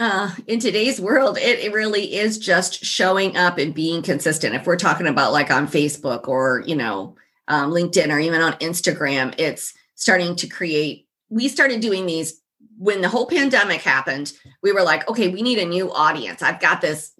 Uh, 0.00 0.30
in 0.46 0.58
today's 0.58 0.98
world, 0.98 1.36
it, 1.36 1.58
it 1.58 1.74
really 1.74 2.14
is 2.14 2.38
just 2.38 2.82
showing 2.82 3.36
up 3.36 3.58
and 3.58 3.74
being 3.74 4.00
consistent. 4.00 4.54
If 4.54 4.66
we're 4.66 4.76
talking 4.76 5.06
about 5.06 5.30
like 5.30 5.50
on 5.50 5.68
Facebook 5.68 6.26
or, 6.26 6.64
you 6.66 6.74
know, 6.74 7.16
um, 7.48 7.70
LinkedIn 7.70 8.10
or 8.10 8.18
even 8.18 8.40
on 8.40 8.54
Instagram, 8.54 9.34
it's 9.36 9.74
starting 9.96 10.36
to 10.36 10.46
create. 10.46 11.06
We 11.28 11.48
started 11.48 11.82
doing 11.82 12.06
these 12.06 12.40
when 12.78 13.02
the 13.02 13.10
whole 13.10 13.26
pandemic 13.26 13.82
happened. 13.82 14.32
We 14.62 14.72
were 14.72 14.80
like, 14.82 15.06
okay, 15.06 15.28
we 15.28 15.42
need 15.42 15.58
a 15.58 15.66
new 15.66 15.92
audience. 15.92 16.40
I've 16.40 16.60
got 16.60 16.80
this 16.80 17.12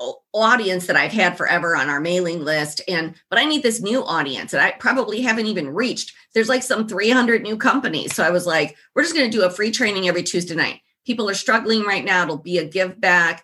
uh, 0.00 0.10
audience 0.34 0.88
that 0.88 0.96
I've 0.96 1.12
had 1.12 1.38
forever 1.38 1.76
on 1.76 1.88
our 1.88 2.00
mailing 2.00 2.42
list 2.44 2.80
and 2.88 3.14
but 3.30 3.38
I 3.38 3.44
need 3.44 3.62
this 3.62 3.80
new 3.80 4.02
audience 4.04 4.50
that 4.50 4.60
I 4.60 4.72
probably 4.72 5.20
haven't 5.20 5.46
even 5.46 5.72
reached. 5.72 6.14
There's 6.34 6.48
like 6.48 6.64
some 6.64 6.88
300 6.88 7.42
new 7.42 7.56
companies. 7.56 8.16
So 8.16 8.24
I 8.24 8.30
was 8.30 8.44
like, 8.44 8.76
we're 8.96 9.02
just 9.02 9.14
going 9.14 9.30
to 9.30 9.36
do 9.36 9.44
a 9.44 9.50
free 9.50 9.70
training 9.70 10.08
every 10.08 10.24
Tuesday 10.24 10.56
night 10.56 10.80
people 11.08 11.30
are 11.30 11.34
struggling 11.34 11.84
right 11.84 12.04
now. 12.04 12.22
It'll 12.22 12.36
be 12.36 12.58
a 12.58 12.66
give 12.66 13.00
back. 13.00 13.42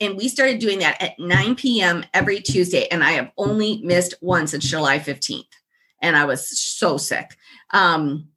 And 0.00 0.16
we 0.16 0.28
started 0.28 0.60
doing 0.60 0.78
that 0.78 1.02
at 1.02 1.18
9 1.18 1.56
p.m. 1.56 2.04
every 2.14 2.40
Tuesday. 2.40 2.86
And 2.86 3.02
I 3.02 3.10
have 3.10 3.32
only 3.36 3.82
missed 3.82 4.14
one 4.20 4.46
since 4.46 4.70
July 4.70 5.00
15th. 5.00 5.42
And 6.00 6.16
I 6.16 6.24
was 6.24 6.56
so 6.56 6.96
sick. 6.98 7.36
Um, 7.72 8.28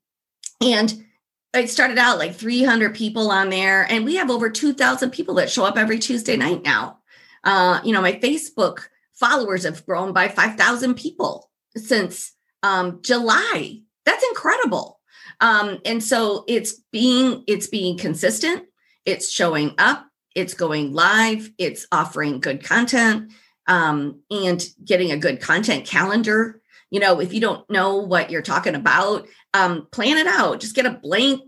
and 0.59 1.05
it 1.53 1.69
started 1.69 1.99
out 1.99 2.17
like 2.17 2.33
300 2.33 2.95
people 2.95 3.29
on 3.29 3.51
there. 3.51 3.83
And 3.83 4.05
we 4.05 4.15
have 4.15 4.31
over 4.31 4.49
2,000 4.49 5.12
people 5.12 5.36
that 5.36 5.51
show 5.51 5.65
up 5.65 5.77
every 5.77 5.99
Tuesday 5.99 6.36
night 6.36 6.63
now. 6.63 6.97
Uh, 7.43 7.79
you 7.83 7.93
know, 7.93 8.01
my 8.01 8.13
Facebook 8.13 8.88
followers 9.13 9.65
have 9.65 9.86
grown 9.86 10.13
by 10.13 10.29
5,000 10.29 10.95
people 10.95 11.51
since 11.77 12.31
um, 12.63 13.01
July. 13.03 13.81
That's 14.03 14.25
incredible. 14.29 14.99
Um, 15.39 15.79
and 15.85 16.03
so 16.03 16.45
it's 16.47 16.81
being 16.91 17.43
it's 17.47 17.67
being 17.67 17.97
consistent, 17.97 18.65
it's 19.05 19.31
showing 19.31 19.75
up, 19.77 20.07
it's 20.35 20.53
going 20.53 20.93
live, 20.93 21.49
it's 21.57 21.87
offering 21.91 22.39
good 22.39 22.63
content, 22.63 23.31
um, 23.67 24.21
and 24.31 24.65
getting 24.83 25.11
a 25.11 25.17
good 25.17 25.41
content 25.41 25.85
calendar. 25.85 26.61
You 26.89 26.99
know, 26.99 27.19
if 27.19 27.33
you 27.33 27.41
don't 27.41 27.67
know 27.69 27.97
what 27.97 28.29
you're 28.29 28.41
talking 28.41 28.75
about, 28.75 29.27
um, 29.53 29.87
plan 29.91 30.17
it 30.17 30.27
out. 30.27 30.59
Just 30.59 30.75
get 30.75 30.85
a 30.85 30.91
blank, 30.91 31.41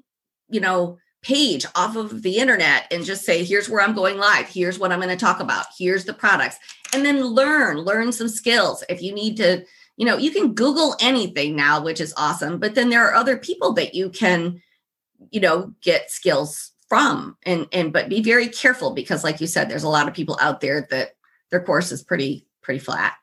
you 0.49 0.59
know, 0.59 0.97
page 1.21 1.65
off 1.75 1.95
of 1.95 2.21
the 2.21 2.37
internet 2.37 2.85
and 2.91 3.03
just 3.03 3.25
say, 3.25 3.43
here's 3.43 3.67
where 3.67 3.81
I'm 3.81 3.95
going 3.95 4.17
live. 4.17 4.47
Here's 4.47 4.77
what 4.77 4.91
I'm 4.91 4.99
going 4.99 5.09
to 5.09 5.15
talk 5.15 5.39
about. 5.39 5.65
Here's 5.77 6.05
the 6.05 6.13
products. 6.13 6.57
And 6.93 7.03
then 7.03 7.23
learn, 7.23 7.79
learn 7.79 8.11
some 8.11 8.27
skills. 8.27 8.83
If 8.89 9.01
you 9.01 9.13
need 9.13 9.37
to 9.37 9.65
you 9.97 10.05
know 10.05 10.17
you 10.17 10.31
can 10.31 10.53
google 10.53 10.95
anything 10.99 11.55
now 11.55 11.81
which 11.81 12.01
is 12.01 12.13
awesome 12.17 12.59
but 12.59 12.75
then 12.75 12.89
there 12.89 13.05
are 13.07 13.13
other 13.13 13.37
people 13.37 13.73
that 13.73 13.93
you 13.93 14.09
can 14.09 14.61
you 15.31 15.39
know 15.39 15.73
get 15.81 16.11
skills 16.11 16.71
from 16.87 17.37
and 17.43 17.67
and 17.71 17.91
but 17.91 18.09
be 18.09 18.21
very 18.21 18.47
careful 18.47 18.91
because 18.91 19.23
like 19.23 19.41
you 19.41 19.47
said 19.47 19.69
there's 19.69 19.83
a 19.83 19.89
lot 19.89 20.07
of 20.07 20.13
people 20.13 20.37
out 20.39 20.61
there 20.61 20.87
that 20.89 21.11
their 21.51 21.61
course 21.61 21.91
is 21.91 22.03
pretty 22.03 22.45
pretty 22.61 22.79
flat 22.79 23.13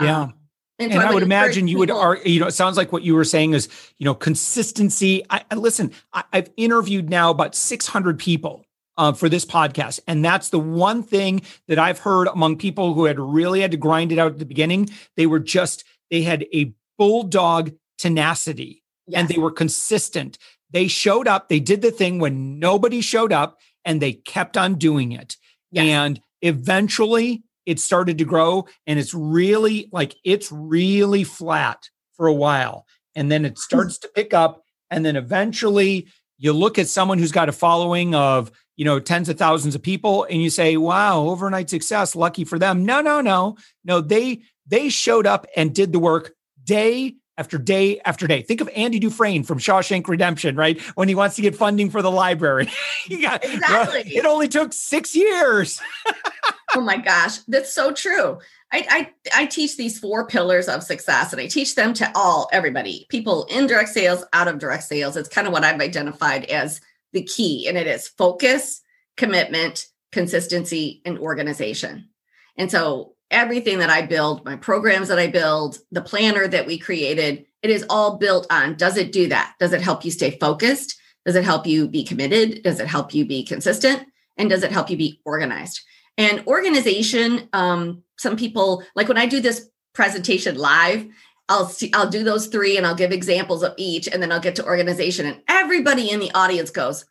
yeah 0.00 0.22
um, 0.22 0.34
and, 0.80 0.92
and 0.92 1.02
I, 1.02 1.12
would 1.12 1.24
imagine 1.24 1.66
you 1.66 1.78
would 1.78 1.90
are 1.90 2.18
you 2.18 2.38
know 2.38 2.46
it 2.46 2.52
sounds 2.52 2.76
like 2.76 2.92
what 2.92 3.02
you 3.02 3.14
were 3.14 3.24
saying 3.24 3.54
is 3.54 3.68
you 3.98 4.04
know 4.04 4.14
consistency 4.14 5.24
I, 5.30 5.44
I 5.50 5.56
listen 5.56 5.92
I, 6.12 6.24
have 6.32 6.50
interviewed 6.56 7.10
now 7.10 7.30
about 7.30 7.54
600 7.54 8.18
people 8.18 8.64
uh, 8.98 9.12
for 9.12 9.28
this 9.28 9.46
podcast. 9.46 10.00
And 10.06 10.22
that's 10.24 10.50
the 10.50 10.58
one 10.58 11.02
thing 11.02 11.40
that 11.68 11.78
I've 11.78 12.00
heard 12.00 12.26
among 12.26 12.58
people 12.58 12.92
who 12.92 13.04
had 13.04 13.18
really 13.18 13.60
had 13.60 13.70
to 13.70 13.76
grind 13.76 14.12
it 14.12 14.18
out 14.18 14.32
at 14.32 14.38
the 14.38 14.44
beginning. 14.44 14.90
They 15.16 15.26
were 15.26 15.38
just 15.38 15.84
they 16.10 16.22
had 16.22 16.46
a 16.54 16.72
bulldog 16.96 17.72
tenacity 17.96 18.82
yes. 19.06 19.20
and 19.20 19.28
they 19.28 19.38
were 19.38 19.50
consistent. 19.50 20.38
They 20.70 20.88
showed 20.88 21.26
up, 21.26 21.48
they 21.48 21.60
did 21.60 21.82
the 21.82 21.90
thing 21.90 22.18
when 22.18 22.58
nobody 22.58 23.00
showed 23.00 23.32
up 23.32 23.58
and 23.84 24.00
they 24.00 24.12
kept 24.12 24.56
on 24.56 24.74
doing 24.74 25.12
it. 25.12 25.36
Yes. 25.70 25.84
And 25.84 26.20
eventually 26.42 27.42
it 27.66 27.80
started 27.80 28.18
to 28.18 28.24
grow 28.24 28.66
and 28.86 28.98
it's 28.98 29.14
really 29.14 29.88
like 29.92 30.14
it's 30.24 30.50
really 30.50 31.24
flat 31.24 31.88
for 32.16 32.26
a 32.26 32.34
while. 32.34 32.86
And 33.14 33.30
then 33.30 33.44
it 33.44 33.50
hmm. 33.50 33.56
starts 33.56 33.98
to 33.98 34.08
pick 34.08 34.34
up. 34.34 34.62
And 34.90 35.04
then 35.04 35.16
eventually 35.16 36.08
you 36.38 36.52
look 36.52 36.78
at 36.78 36.88
someone 36.88 37.18
who's 37.18 37.32
got 37.32 37.48
a 37.48 37.52
following 37.52 38.14
of, 38.14 38.50
you 38.76 38.84
know, 38.84 39.00
tens 39.00 39.28
of 39.28 39.36
thousands 39.36 39.74
of 39.74 39.82
people 39.82 40.24
and 40.24 40.40
you 40.40 40.50
say, 40.50 40.76
wow, 40.76 41.22
overnight 41.22 41.68
success, 41.68 42.14
lucky 42.14 42.44
for 42.44 42.58
them. 42.58 42.84
No, 42.84 43.00
no, 43.00 43.20
no. 43.20 43.56
No, 43.84 44.00
they 44.00 44.42
they 44.68 44.88
showed 44.88 45.26
up 45.26 45.46
and 45.56 45.74
did 45.74 45.92
the 45.92 45.98
work 45.98 46.32
day 46.64 47.16
after 47.38 47.56
day 47.56 48.00
after 48.04 48.26
day. 48.26 48.42
Think 48.42 48.60
of 48.60 48.68
Andy 48.74 48.98
Dufresne 48.98 49.44
from 49.44 49.58
Shawshank 49.58 50.08
Redemption, 50.08 50.56
right? 50.56 50.80
When 50.96 51.08
he 51.08 51.14
wants 51.14 51.36
to 51.36 51.42
get 51.42 51.56
funding 51.56 51.88
for 51.88 52.02
the 52.02 52.10
library. 52.10 52.68
he 53.04 53.22
got, 53.22 53.44
exactly. 53.44 54.02
Well, 54.04 54.24
it 54.24 54.26
only 54.26 54.48
took 54.48 54.72
six 54.72 55.14
years. 55.14 55.80
oh 56.74 56.80
my 56.80 56.96
gosh, 56.96 57.38
that's 57.48 57.72
so 57.72 57.92
true. 57.92 58.38
I, 58.72 59.10
I, 59.34 59.42
I 59.42 59.46
teach 59.46 59.76
these 59.76 59.98
four 59.98 60.26
pillars 60.26 60.68
of 60.68 60.82
success 60.82 61.32
and 61.32 61.40
I 61.40 61.46
teach 61.46 61.74
them 61.74 61.94
to 61.94 62.10
all 62.14 62.50
everybody, 62.52 63.06
people 63.08 63.44
in 63.44 63.66
direct 63.66 63.90
sales, 63.90 64.24
out 64.32 64.48
of 64.48 64.58
direct 64.58 64.84
sales. 64.84 65.16
It's 65.16 65.28
kind 65.28 65.46
of 65.46 65.52
what 65.52 65.64
I've 65.64 65.80
identified 65.80 66.44
as 66.46 66.80
the 67.12 67.22
key, 67.22 67.66
and 67.66 67.78
it 67.78 67.86
is 67.86 68.06
focus, 68.06 68.82
commitment, 69.16 69.86
consistency, 70.12 71.00
and 71.06 71.18
organization. 71.18 72.10
And 72.58 72.70
so 72.70 73.14
everything 73.30 73.78
that 73.78 73.90
I 73.90 74.02
build, 74.02 74.44
my 74.44 74.56
programs 74.56 75.08
that 75.08 75.18
I 75.18 75.26
build, 75.26 75.78
the 75.92 76.02
planner 76.02 76.48
that 76.48 76.66
we 76.66 76.78
created, 76.78 77.46
it 77.62 77.70
is 77.70 77.84
all 77.90 78.16
built 78.16 78.46
on 78.50 78.76
does 78.76 78.96
it 78.96 79.12
do 79.12 79.28
that? 79.28 79.54
Does 79.58 79.72
it 79.72 79.82
help 79.82 80.04
you 80.04 80.10
stay 80.10 80.38
focused? 80.38 80.98
Does 81.26 81.36
it 81.36 81.44
help 81.44 81.66
you 81.66 81.88
be 81.88 82.04
committed? 82.04 82.62
Does 82.62 82.80
it 82.80 82.86
help 82.86 83.12
you 83.12 83.26
be 83.26 83.44
consistent? 83.44 84.06
And 84.36 84.48
does 84.48 84.62
it 84.62 84.72
help 84.72 84.88
you 84.88 84.96
be 84.96 85.20
organized? 85.24 85.80
And 86.16 86.44
organization, 86.46 87.48
um, 87.52 88.02
some 88.16 88.36
people 88.36 88.82
like 88.94 89.08
when 89.08 89.18
I 89.18 89.26
do 89.26 89.40
this 89.40 89.68
presentation 89.94 90.56
live, 90.56 91.06
I'll 91.48 91.66
see, 91.66 91.90
I'll 91.94 92.10
do 92.10 92.24
those 92.24 92.48
three 92.48 92.76
and 92.76 92.86
I'll 92.86 92.94
give 92.94 93.12
examples 93.12 93.62
of 93.62 93.74
each, 93.78 94.06
and 94.08 94.22
then 94.22 94.30
I'll 94.30 94.40
get 94.40 94.56
to 94.56 94.64
organization, 94.64 95.26
and 95.26 95.40
everybody 95.48 96.10
in 96.10 96.20
the 96.20 96.30
audience 96.32 96.70
goes, 96.70 97.06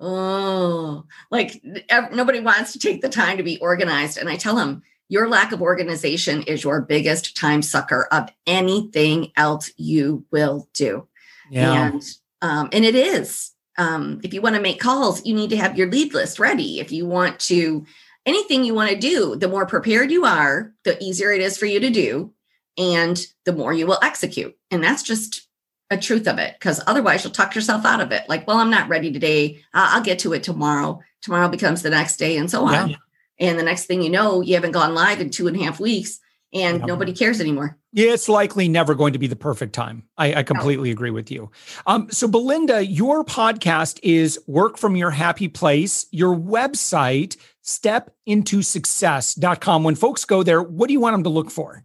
"Oh, 0.00 1.04
like 1.30 1.62
nobody 2.10 2.40
wants 2.40 2.72
to 2.72 2.78
take 2.78 3.02
the 3.02 3.08
time 3.08 3.36
to 3.36 3.42
be 3.42 3.58
organized." 3.58 4.16
And 4.16 4.28
I 4.28 4.36
tell 4.36 4.54
them, 4.54 4.82
your 5.08 5.28
lack 5.28 5.52
of 5.52 5.60
organization 5.60 6.42
is 6.42 6.64
your 6.64 6.80
biggest 6.80 7.36
time 7.36 7.62
sucker 7.62 8.08
of 8.10 8.30
anything 8.46 9.32
else 9.36 9.70
you 9.76 10.24
will 10.30 10.68
do. 10.74 11.08
Yeah. 11.50 11.88
And 11.88 12.02
um, 12.40 12.68
and 12.72 12.84
it 12.84 12.94
is. 12.94 13.50
Um, 13.78 14.20
if 14.22 14.34
you 14.34 14.42
want 14.42 14.56
to 14.56 14.62
make 14.62 14.80
calls, 14.80 15.24
you 15.24 15.34
need 15.34 15.50
to 15.50 15.56
have 15.56 15.78
your 15.78 15.90
lead 15.90 16.12
list 16.14 16.38
ready. 16.38 16.80
If 16.80 16.92
you 16.92 17.06
want 17.06 17.40
to 17.40 17.86
anything 18.24 18.64
you 18.64 18.74
want 18.74 18.90
to 18.90 18.96
do, 18.96 19.36
the 19.36 19.48
more 19.48 19.66
prepared 19.66 20.10
you 20.10 20.24
are, 20.24 20.72
the 20.84 21.02
easier 21.02 21.32
it 21.32 21.40
is 21.40 21.58
for 21.58 21.66
you 21.66 21.80
to 21.80 21.90
do, 21.90 22.32
and 22.78 23.26
the 23.44 23.52
more 23.52 23.72
you 23.72 23.86
will 23.86 23.98
execute. 24.02 24.56
And 24.70 24.82
that's 24.82 25.02
just 25.02 25.48
a 25.90 25.96
truth 25.98 26.26
of 26.26 26.38
it, 26.38 26.54
because 26.58 26.80
otherwise 26.86 27.24
you'll 27.24 27.32
talk 27.32 27.54
yourself 27.54 27.84
out 27.84 28.00
of 28.00 28.12
it. 28.12 28.28
Like, 28.28 28.46
well, 28.46 28.58
I'm 28.58 28.70
not 28.70 28.88
ready 28.88 29.12
today. 29.12 29.62
I'll 29.74 30.02
get 30.02 30.20
to 30.20 30.32
it 30.32 30.42
tomorrow. 30.42 31.00
Tomorrow 31.20 31.48
becomes 31.48 31.82
the 31.82 31.90
next 31.90 32.16
day, 32.16 32.36
and 32.36 32.50
so 32.50 32.64
on. 32.64 32.96
And 33.42 33.58
the 33.58 33.64
next 33.64 33.86
thing 33.86 34.02
you 34.02 34.08
know, 34.08 34.40
you 34.40 34.54
haven't 34.54 34.70
gone 34.70 34.94
live 34.94 35.20
in 35.20 35.28
two 35.28 35.48
and 35.48 35.56
a 35.56 35.62
half 35.62 35.80
weeks 35.80 36.20
and 36.52 36.80
yeah. 36.80 36.86
nobody 36.86 37.12
cares 37.12 37.40
anymore. 37.40 37.76
Yeah, 37.92 38.12
it's 38.12 38.28
likely 38.28 38.68
never 38.68 38.94
going 38.94 39.14
to 39.14 39.18
be 39.18 39.26
the 39.26 39.34
perfect 39.34 39.72
time. 39.74 40.04
I, 40.16 40.34
I 40.34 40.44
completely 40.44 40.90
no. 40.90 40.92
agree 40.92 41.10
with 41.10 41.28
you. 41.30 41.50
Um, 41.86 42.10
so, 42.10 42.28
Belinda, 42.28 42.86
your 42.86 43.24
podcast 43.24 43.98
is 44.02 44.38
Work 44.46 44.76
from 44.78 44.96
Your 44.96 45.10
Happy 45.10 45.48
Place. 45.48 46.06
Your 46.12 46.36
website, 46.36 47.36
stepintosuccess.com. 47.64 49.84
When 49.84 49.96
folks 49.96 50.24
go 50.24 50.44
there, 50.44 50.62
what 50.62 50.86
do 50.86 50.92
you 50.92 51.00
want 51.00 51.14
them 51.14 51.24
to 51.24 51.30
look 51.30 51.50
for? 51.50 51.82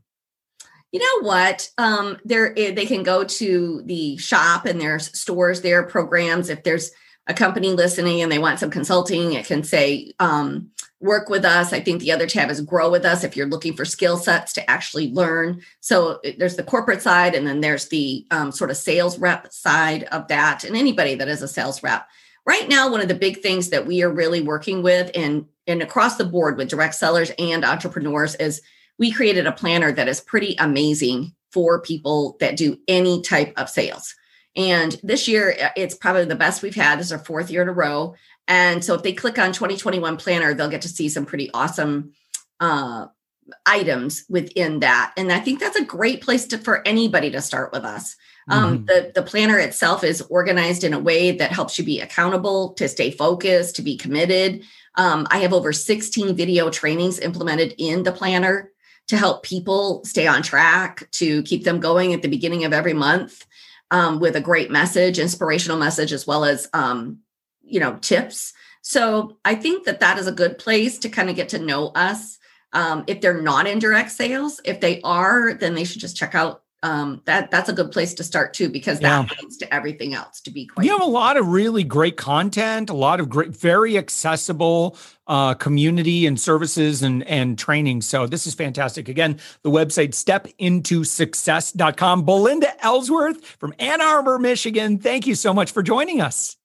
You 0.92 1.00
know 1.00 1.22
what? 1.28 1.72
Um, 1.78 2.18
there 2.24 2.54
eh, 2.58 2.74
they 2.74 2.86
can 2.86 3.04
go 3.04 3.24
to 3.24 3.82
the 3.86 4.18
shop 4.18 4.66
and 4.66 4.80
there's 4.80 5.18
stores 5.18 5.62
there, 5.62 5.84
programs. 5.84 6.50
If 6.50 6.64
there's 6.64 6.92
a 7.28 7.34
company 7.34 7.74
listening 7.74 8.22
and 8.22 8.32
they 8.32 8.40
want 8.40 8.60
some 8.60 8.70
consulting, 8.70 9.34
it 9.34 9.46
can 9.46 9.64
say 9.64 10.14
um, 10.20 10.72
work 11.00 11.30
with 11.30 11.46
us. 11.46 11.74
I 11.74 11.80
think 11.80 12.02
the 12.02 12.12
other 12.12 12.28
tab 12.28 12.50
is 12.50 12.62
grow 12.62 12.90
with 12.90 13.06
us 13.06 13.24
if 13.24 13.38
you're 13.38 13.48
looking 13.48 13.74
for 13.74 13.86
skill 13.86 14.18
sets 14.18 14.52
to 14.54 14.70
actually 14.70 15.12
learn. 15.12 15.62
So 15.80 16.20
there's 16.38 16.56
the 16.56 16.64
corporate 16.64 17.02
side, 17.02 17.36
and 17.36 17.46
then 17.46 17.62
there's 17.62 17.90
the 17.90 18.26
um, 18.32 18.52
sort 18.52 18.72
of 18.72 18.78
sales 18.78 19.20
rep 19.20 19.52
side 19.52 20.04
of 20.06 20.28
that, 20.30 20.64
and 20.64 20.76
anybody 20.76 21.16
that 21.16 21.28
is 21.28 21.42
a 21.42 21.48
sales 21.48 21.84
rep. 21.84 22.08
Right 22.46 22.68
now, 22.70 22.90
one 22.90 23.02
of 23.02 23.10
the 23.10 23.14
big 23.14 23.42
things 23.42 23.70
that 23.70 23.86
we 23.86 24.02
are 24.02 24.10
really 24.10 24.42
working 24.42 24.82
with 24.82 25.12
and, 25.14 25.46
and 25.68 25.82
across 25.82 26.16
the 26.16 26.26
board 26.26 26.58
with 26.58 26.70
direct 26.70 26.96
sellers 26.96 27.32
and 27.38 27.66
entrepreneurs 27.66 28.36
is 28.36 28.62
we 28.98 29.12
created 29.12 29.46
a 29.46 29.52
planner 29.52 29.92
that 29.92 30.08
is 30.08 30.22
pretty 30.22 30.56
amazing 30.58 31.34
for 31.52 31.82
people 31.82 32.38
that 32.40 32.58
do 32.58 32.78
any 32.88 33.22
type 33.22 33.54
of 33.58 33.70
sales. 33.70 34.16
And 34.56 35.00
this 35.04 35.28
year, 35.28 35.56
uh, 35.62 35.70
it's 35.76 35.94
probably 35.94 36.26
the 36.26 36.36
best 36.36 36.64
we've 36.64 36.74
had. 36.74 36.98
This 37.00 37.08
is 37.08 37.12
our 37.12 37.20
fourth 37.20 37.52
year 37.52 37.62
in 37.62 37.70
a 37.70 37.74
row. 37.74 38.16
And 38.48 38.84
so 38.84 38.94
if 38.94 39.04
they 39.04 39.14
click 39.14 39.38
on 39.38 39.52
2021 39.52 40.18
planner, 40.18 40.54
they'll 40.54 40.70
get 40.70 40.82
to 40.84 40.90
see 40.90 41.10
some 41.10 41.26
pretty 41.26 41.52
awesome 41.54 42.14
uh, 42.60 43.08
items 43.66 44.26
within 44.30 44.80
that. 44.80 45.14
And 45.18 45.32
I 45.32 45.40
think 45.40 45.60
that's 45.60 45.78
a 45.78 45.84
great 45.84 46.22
place 46.22 46.46
to, 46.48 46.58
for 46.58 46.86
anybody 46.88 47.30
to 47.32 47.42
start 47.42 47.72
with 47.72 47.84
us. 47.84 48.16
Um, 48.50 48.80
mm-hmm. 48.80 48.86
the, 48.86 49.12
the 49.16 49.24
planner 49.24 49.60
itself 49.60 50.04
is 50.04 50.22
organized 50.22 50.84
in 50.84 50.94
a 50.94 51.00
way 51.00 51.32
that 51.32 51.52
helps 51.52 51.78
you 51.78 51.84
be 51.84 52.00
accountable, 52.00 52.74
to 52.74 52.88
stay 52.88 53.12
focused, 53.12 53.76
to 53.76 53.82
be 53.82 53.98
committed. 53.98 54.64
Um, 54.96 55.28
I 55.30 55.40
have 55.40 55.54
over 55.54 55.74
16 55.74 56.36
video 56.36 56.70
trainings 56.70 57.20
implemented 57.20 57.76
in 57.78 58.04
the 58.04 58.12
planner 58.12 58.72
to 59.08 59.18
help 59.18 59.44
people 59.44 60.04
stay 60.06 60.28
on 60.28 60.42
track, 60.42 61.10
to 61.12 61.44
keep 61.44 61.64
them 61.64 61.80
going 61.80 62.14
at 62.14 62.22
the 62.22 62.28
beginning 62.28 62.66
of 62.66 62.74
every 62.74 62.94
month 62.94 63.46
um, 63.92 64.20
with 64.20 64.36
a 64.36 64.42
great 64.42 64.70
message, 64.72 65.20
inspirational 65.20 65.78
message, 65.78 66.12
as 66.12 66.28
well 66.28 66.44
as 66.44 66.70
um, 66.74 67.20
you 67.68 67.80
know 67.80 67.98
tips. 68.02 68.54
So 68.82 69.38
I 69.44 69.56
think 69.56 69.86
that 69.86 70.00
that 70.00 70.18
is 70.18 70.28
a 70.28 70.32
good 70.32 70.58
place 70.58 70.98
to 71.00 71.10
kind 71.10 71.30
of 71.30 71.36
get 71.36 71.50
to 71.50 71.60
know 71.60 71.90
us. 71.90 72.38
Um, 72.74 73.04
if 73.08 73.22
they're 73.22 73.42
not 73.42 73.68
in 73.68 73.80
direct 73.80 74.12
sales, 74.12 74.62
if 74.64 74.82
they 74.82 75.02
are, 75.02 75.54
then 75.54 75.74
they 75.74 75.84
should 75.84 76.02
just 76.02 76.18
check 76.18 76.36
out 76.36 76.64
um, 76.84 77.24
that 77.26 77.50
that's 77.50 77.70
a 77.70 77.74
good 77.74 77.92
place 77.92 78.14
to 78.16 78.24
start 78.24 78.54
too 78.54 78.70
because 78.70 79.00
that 79.00 79.30
yeah. 79.30 79.38
leads 79.42 79.58
to 79.58 79.74
everything 79.74 80.14
else 80.14 80.40
to 80.42 80.52
be 80.52 80.68
quite 80.68 80.86
you 80.86 80.92
have 80.92 81.02
a 81.02 81.06
lot 81.06 81.36
of 81.36 81.48
really 81.48 81.84
great 81.84 82.18
content 82.18 82.92
a 82.92 82.94
lot 82.94 83.20
of 83.20 83.30
great 83.30 83.50
very 83.50 83.98
accessible 83.98 84.96
uh, 85.26 85.56
community 85.56 86.28
and 86.28 86.40
services 86.40 87.02
and 87.02 87.24
and 87.24 87.58
training 87.58 88.02
so 88.02 88.28
this 88.28 88.46
is 88.46 88.54
fantastic 88.54 89.10
again 89.10 89.40
the 89.64 89.72
website 89.72 90.10
stepintosuccess.com 90.10 92.24
belinda 92.24 92.86
ellsworth 92.86 93.44
from 93.44 93.74
ann 93.80 94.00
arbor 94.00 94.38
michigan 94.38 95.00
thank 95.00 95.26
you 95.26 95.34
so 95.34 95.56
much 95.56 95.72
for 95.72 95.82
joining 95.82 96.22
us 96.22 96.58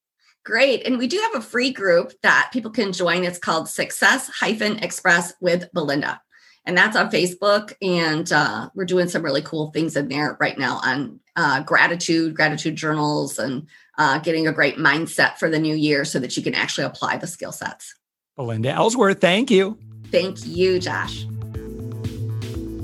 Great. 0.44 0.86
And 0.86 0.98
we 0.98 1.06
do 1.06 1.18
have 1.18 1.36
a 1.36 1.46
free 1.46 1.72
group 1.72 2.12
that 2.22 2.50
people 2.52 2.70
can 2.70 2.92
join. 2.92 3.24
It's 3.24 3.38
called 3.38 3.68
Success 3.68 4.28
Hyphen 4.28 4.78
Express 4.78 5.34
with 5.40 5.72
Belinda 5.72 6.20
and 6.64 6.76
that's 6.76 6.96
on 6.96 7.10
Facebook. 7.10 7.74
And 7.82 8.30
uh, 8.32 8.70
we're 8.74 8.84
doing 8.84 9.08
some 9.08 9.22
really 9.22 9.42
cool 9.42 9.70
things 9.70 9.96
in 9.96 10.08
there 10.08 10.36
right 10.40 10.58
now 10.58 10.80
on 10.82 11.20
uh, 11.36 11.62
gratitude, 11.62 12.34
gratitude 12.34 12.76
journals, 12.76 13.38
and 13.38 13.66
uh, 13.98 14.18
getting 14.18 14.46
a 14.46 14.52
great 14.52 14.76
mindset 14.76 15.38
for 15.38 15.48
the 15.48 15.58
new 15.58 15.74
year 15.74 16.04
so 16.04 16.18
that 16.18 16.36
you 16.36 16.42
can 16.42 16.54
actually 16.54 16.84
apply 16.84 17.16
the 17.16 17.26
skill 17.26 17.52
sets. 17.52 17.94
Belinda 18.36 18.70
Ellsworth, 18.70 19.20
thank 19.20 19.50
you. 19.50 19.78
Thank 20.10 20.46
you, 20.46 20.78
Josh. 20.78 21.26